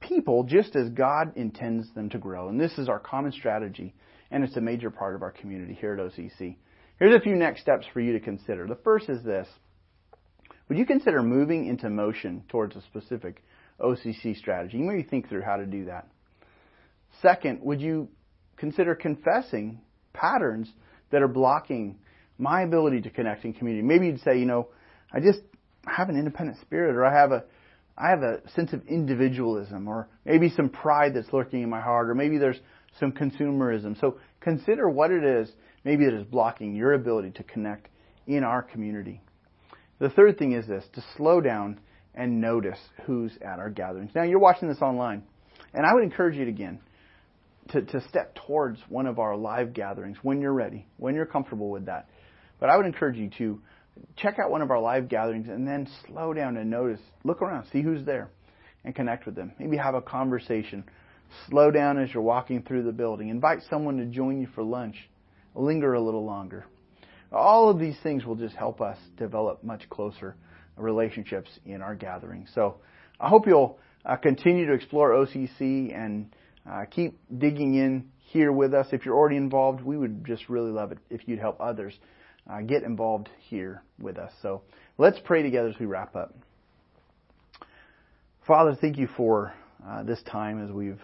people 0.00 0.44
just 0.44 0.76
as 0.76 0.88
God 0.90 1.36
intends 1.36 1.92
them 1.94 2.08
to 2.10 2.18
grow. 2.18 2.48
And 2.48 2.60
this 2.60 2.78
is 2.78 2.88
our 2.88 2.98
common 2.98 3.32
strategy, 3.32 3.94
and 4.30 4.44
it's 4.44 4.56
a 4.56 4.60
major 4.60 4.90
part 4.90 5.14
of 5.14 5.22
our 5.22 5.32
community 5.32 5.74
here 5.74 5.94
at 5.94 5.98
OCC. 5.98 6.56
Here's 6.98 7.14
a 7.14 7.20
few 7.20 7.34
next 7.34 7.60
steps 7.60 7.86
for 7.92 8.00
you 8.00 8.12
to 8.14 8.20
consider. 8.20 8.66
The 8.66 8.78
first 8.82 9.08
is 9.08 9.22
this 9.22 9.48
Would 10.68 10.78
you 10.78 10.86
consider 10.86 11.22
moving 11.22 11.66
into 11.66 11.90
motion 11.90 12.44
towards 12.48 12.74
a 12.76 12.82
specific 12.82 13.42
OCC 13.80 14.36
strategy? 14.36 14.78
Maybe 14.78 15.02
think 15.02 15.28
through 15.28 15.42
how 15.42 15.56
to 15.56 15.66
do 15.66 15.86
that. 15.86 16.08
Second, 17.20 17.60
would 17.62 17.80
you 17.80 18.08
consider 18.56 18.94
confessing 18.94 19.80
patterns 20.14 20.72
that 21.10 21.22
are 21.22 21.28
blocking 21.28 21.98
my 22.38 22.62
ability 22.62 23.02
to 23.02 23.10
connect 23.10 23.44
in 23.44 23.52
community? 23.52 23.86
Maybe 23.86 24.06
you'd 24.06 24.22
say, 24.22 24.38
you 24.38 24.46
know, 24.46 24.68
I 25.12 25.20
just 25.20 25.40
have 25.86 26.08
an 26.08 26.16
independent 26.16 26.58
spirit, 26.60 26.96
or 26.96 27.04
I 27.04 27.12
have 27.12 27.32
a 27.32 27.44
I 27.98 28.10
have 28.10 28.22
a 28.22 28.40
sense 28.50 28.72
of 28.72 28.86
individualism 28.86 29.88
or 29.88 30.08
maybe 30.24 30.50
some 30.50 30.68
pride 30.68 31.14
that's 31.14 31.32
lurking 31.32 31.62
in 31.62 31.70
my 31.70 31.80
heart 31.80 32.10
or 32.10 32.14
maybe 32.14 32.36
there's 32.36 32.60
some 33.00 33.12
consumerism. 33.12 33.98
So 33.98 34.18
consider 34.40 34.88
what 34.88 35.10
it 35.10 35.24
is 35.24 35.50
maybe 35.84 36.04
that 36.04 36.14
is 36.14 36.24
blocking 36.24 36.74
your 36.76 36.92
ability 36.92 37.30
to 37.32 37.42
connect 37.44 37.88
in 38.26 38.44
our 38.44 38.62
community. 38.62 39.22
The 39.98 40.10
third 40.10 40.38
thing 40.38 40.52
is 40.52 40.66
this, 40.66 40.84
to 40.92 41.04
slow 41.16 41.40
down 41.40 41.80
and 42.14 42.40
notice 42.40 42.78
who's 43.04 43.32
at 43.40 43.58
our 43.58 43.70
gatherings. 43.70 44.10
Now 44.14 44.24
you're 44.24 44.38
watching 44.40 44.68
this 44.68 44.82
online 44.82 45.22
and 45.72 45.86
I 45.86 45.94
would 45.94 46.02
encourage 46.02 46.36
you 46.36 46.44
to 46.44 46.50
again 46.50 46.80
to, 47.70 47.82
to 47.82 48.00
step 48.08 48.36
towards 48.46 48.78
one 48.88 49.06
of 49.06 49.18
our 49.18 49.36
live 49.36 49.72
gatherings 49.72 50.16
when 50.22 50.40
you're 50.40 50.52
ready, 50.52 50.86
when 50.96 51.14
you're 51.14 51.26
comfortable 51.26 51.70
with 51.70 51.86
that. 51.86 52.08
But 52.60 52.70
I 52.70 52.76
would 52.76 52.86
encourage 52.86 53.16
you 53.16 53.30
to 53.38 53.60
check 54.16 54.38
out 54.38 54.50
one 54.50 54.62
of 54.62 54.70
our 54.70 54.80
live 54.80 55.08
gatherings 55.08 55.48
and 55.48 55.66
then 55.66 55.88
slow 56.06 56.32
down 56.32 56.56
and 56.56 56.70
notice, 56.70 57.00
look 57.24 57.42
around, 57.42 57.66
see 57.72 57.82
who's 57.82 58.04
there, 58.04 58.30
and 58.84 58.94
connect 58.94 59.26
with 59.26 59.34
them. 59.34 59.52
Maybe 59.58 59.76
have 59.76 59.94
a 59.94 60.02
conversation. 60.02 60.84
Slow 61.48 61.70
down 61.70 61.98
as 61.98 62.12
you're 62.14 62.22
walking 62.22 62.62
through 62.62 62.84
the 62.84 62.92
building. 62.92 63.28
Invite 63.28 63.60
someone 63.68 63.96
to 63.98 64.06
join 64.06 64.40
you 64.40 64.46
for 64.54 64.62
lunch. 64.62 64.96
Linger 65.54 65.94
a 65.94 66.00
little 66.00 66.24
longer. 66.24 66.66
All 67.32 67.68
of 67.68 67.78
these 67.78 67.96
things 68.02 68.24
will 68.24 68.36
just 68.36 68.54
help 68.54 68.80
us 68.80 68.96
develop 69.16 69.64
much 69.64 69.88
closer 69.90 70.36
relationships 70.76 71.50
in 71.64 71.82
our 71.82 71.94
gathering. 71.94 72.46
So 72.54 72.76
I 73.18 73.28
hope 73.28 73.46
you'll 73.46 73.78
uh, 74.04 74.16
continue 74.16 74.66
to 74.66 74.72
explore 74.72 75.10
OCC 75.10 75.94
and 75.94 76.32
uh, 76.70 76.84
keep 76.90 77.18
digging 77.38 77.74
in 77.74 78.10
here 78.18 78.52
with 78.52 78.74
us. 78.74 78.88
If 78.92 79.04
you're 79.04 79.16
already 79.16 79.36
involved, 79.36 79.82
we 79.82 79.96
would 79.96 80.24
just 80.24 80.48
really 80.48 80.70
love 80.70 80.92
it 80.92 80.98
if 81.10 81.26
you'd 81.26 81.38
help 81.38 81.60
others 81.60 81.94
uh, 82.50 82.60
get 82.60 82.82
involved 82.82 83.28
here 83.48 83.82
with 83.98 84.18
us. 84.18 84.32
So 84.42 84.62
let's 84.98 85.18
pray 85.24 85.42
together 85.42 85.68
as 85.68 85.78
we 85.78 85.86
wrap 85.86 86.16
up. 86.16 86.34
Father, 88.46 88.76
thank 88.80 88.98
you 88.98 89.08
for 89.16 89.54
uh, 89.86 90.02
this 90.02 90.22
time 90.22 90.64
as 90.64 90.70
we've 90.70 91.00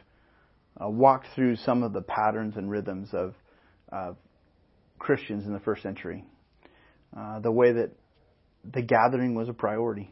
uh, 0.81 0.89
walked 0.89 1.27
through 1.35 1.57
some 1.57 1.83
of 1.83 1.93
the 1.93 2.03
patterns 2.03 2.57
and 2.57 2.71
rhythms 2.71 3.11
of 3.13 3.35
Christians 4.99 5.47
in 5.47 5.53
the 5.53 5.61
first 5.61 5.83
century. 5.83 6.25
Uh, 7.17 7.41
the 7.41 7.51
way 7.51 7.73
that 7.73 7.91
the 8.73 8.81
gathering 8.81 9.35
was 9.35 9.49
a 9.49 9.53
priority. 9.53 10.11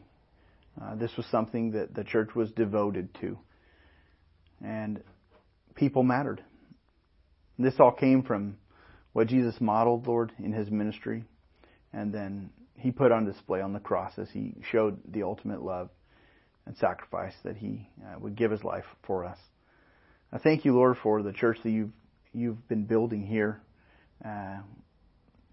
Uh, 0.79 0.95
this 0.95 1.11
was 1.17 1.25
something 1.27 1.71
that 1.71 1.95
the 1.95 2.03
church 2.03 2.35
was 2.35 2.51
devoted 2.51 3.09
to. 3.21 3.37
And 4.63 5.01
people 5.75 6.03
mattered. 6.03 6.43
This 7.57 7.75
all 7.79 7.91
came 7.91 8.23
from 8.23 8.57
what 9.13 9.27
Jesus 9.27 9.55
modeled, 9.59 10.07
Lord, 10.07 10.31
in 10.39 10.53
his 10.53 10.71
ministry, 10.71 11.25
and 11.93 12.13
then 12.13 12.49
he 12.75 12.91
put 12.91 13.11
on 13.11 13.25
display 13.25 13.61
on 13.61 13.73
the 13.73 13.79
cross 13.79 14.13
as 14.17 14.29
he 14.31 14.55
showed 14.71 14.99
the 15.11 15.23
ultimate 15.23 15.61
love 15.61 15.89
and 16.65 16.75
sacrifice 16.77 17.33
that 17.43 17.57
he 17.57 17.87
uh, 18.03 18.17
would 18.19 18.35
give 18.35 18.51
his 18.51 18.63
life 18.63 18.85
for 19.05 19.25
us. 19.25 19.37
I 20.31 20.37
thank 20.37 20.65
you, 20.65 20.73
Lord, 20.73 20.97
for 21.03 21.21
the 21.21 21.33
church 21.33 21.57
that 21.63 21.69
you've 21.69 21.91
you've 22.33 22.67
been 22.69 22.85
building 22.85 23.25
here, 23.27 23.61
uh, 24.23 24.59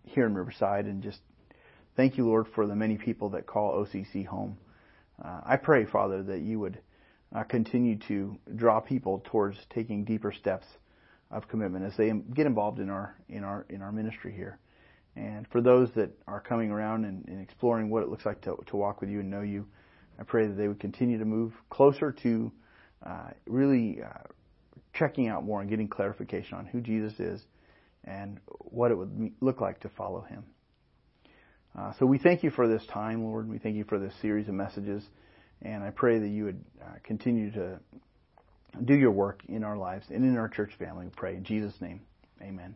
here 0.04 0.26
in 0.26 0.34
Riverside, 0.34 0.84
and 0.84 1.02
just 1.02 1.18
thank 1.96 2.16
you, 2.16 2.24
Lord, 2.24 2.46
for 2.54 2.66
the 2.66 2.76
many 2.76 2.96
people 2.96 3.30
that 3.30 3.46
call 3.46 3.84
OCC 3.84 4.24
home. 4.24 4.56
Uh, 5.22 5.40
I 5.44 5.56
pray, 5.56 5.84
Father, 5.84 6.22
that 6.22 6.40
you 6.40 6.60
would 6.60 6.78
uh, 7.34 7.42
continue 7.44 7.98
to 8.08 8.36
draw 8.56 8.80
people 8.80 9.22
towards 9.26 9.58
taking 9.70 10.04
deeper 10.04 10.32
steps 10.32 10.66
of 11.30 11.46
commitment 11.48 11.84
as 11.84 11.96
they 11.96 12.10
get 12.34 12.46
involved 12.46 12.78
in 12.78 12.88
our 12.88 13.16
in 13.28 13.44
our 13.44 13.66
in 13.68 13.82
our 13.82 13.92
ministry 13.92 14.32
here. 14.32 14.58
And 15.16 15.46
for 15.48 15.60
those 15.60 15.90
that 15.96 16.10
are 16.26 16.40
coming 16.40 16.70
around 16.70 17.04
and, 17.04 17.26
and 17.26 17.40
exploring 17.40 17.90
what 17.90 18.02
it 18.02 18.08
looks 18.08 18.24
like 18.24 18.40
to, 18.42 18.56
to 18.68 18.76
walk 18.76 19.00
with 19.00 19.10
you 19.10 19.20
and 19.20 19.30
know 19.30 19.40
you, 19.40 19.66
I 20.18 20.22
pray 20.22 20.46
that 20.46 20.54
they 20.54 20.68
would 20.68 20.78
continue 20.78 21.18
to 21.18 21.24
move 21.24 21.52
closer 21.70 22.12
to 22.22 22.52
uh, 23.04 23.30
really 23.46 23.98
uh, 24.02 24.28
checking 24.94 25.28
out 25.28 25.44
more 25.44 25.60
and 25.60 25.68
getting 25.68 25.88
clarification 25.88 26.56
on 26.56 26.66
who 26.66 26.80
Jesus 26.80 27.18
is 27.18 27.40
and 28.04 28.38
what 28.60 28.90
it 28.90 28.94
would 28.96 29.32
look 29.40 29.60
like 29.60 29.80
to 29.80 29.88
follow 29.88 30.22
him. 30.22 30.44
Uh, 31.76 31.92
so 31.98 32.06
we 32.06 32.18
thank 32.18 32.42
you 32.42 32.50
for 32.50 32.66
this 32.66 32.84
time, 32.86 33.24
Lord. 33.24 33.48
We 33.48 33.58
thank 33.58 33.76
you 33.76 33.84
for 33.84 33.98
this 33.98 34.14
series 34.22 34.48
of 34.48 34.54
messages. 34.54 35.04
And 35.62 35.82
I 35.82 35.90
pray 35.90 36.18
that 36.18 36.28
you 36.28 36.44
would 36.44 36.64
uh, 36.82 36.94
continue 37.02 37.50
to 37.52 37.80
do 38.84 38.94
your 38.94 39.10
work 39.10 39.42
in 39.48 39.64
our 39.64 39.76
lives 39.76 40.06
and 40.10 40.24
in 40.24 40.36
our 40.36 40.48
church 40.48 40.72
family. 40.78 41.06
We 41.06 41.12
pray 41.16 41.36
in 41.36 41.44
Jesus' 41.44 41.74
name. 41.80 42.00
Amen. 42.42 42.74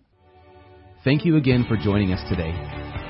Thank 1.04 1.24
you 1.24 1.36
again 1.36 1.64
for 1.68 1.76
joining 1.76 2.12
us 2.12 2.22
today. 2.28 2.54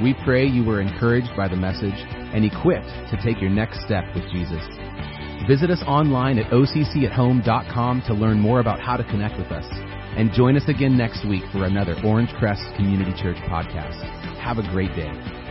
We 0.03 0.15
pray 0.25 0.47
you 0.47 0.65
were 0.65 0.81
encouraged 0.81 1.31
by 1.37 1.49
the 1.49 1.57
message 1.57 1.93
and 1.93 2.45
equipped 2.45 2.89
to 3.11 3.21
take 3.23 3.41
your 3.41 3.51
next 3.51 3.85
step 3.85 4.05
with 4.15 4.25
Jesus. 4.33 4.65
Visit 5.47 5.71
us 5.71 5.83
online 5.87 6.39
at 6.39 6.51
occathome.com 6.51 8.03
to 8.07 8.15
learn 8.15 8.39
more 8.39 8.61
about 8.61 8.81
how 8.81 8.97
to 8.97 9.05
connect 9.05 9.37
with 9.37 9.53
us. 9.53 9.67
And 10.17 10.33
join 10.33 10.57
us 10.57 10.69
again 10.69 10.97
next 10.97 11.27
week 11.29 11.43
for 11.53 11.65
another 11.65 11.95
Orangecrest 11.97 12.77
Community 12.77 13.13
Church 13.21 13.39
podcast. 13.49 14.01
Have 14.39 14.59
a 14.59 14.63
great 14.73 14.95
day. 14.95 15.42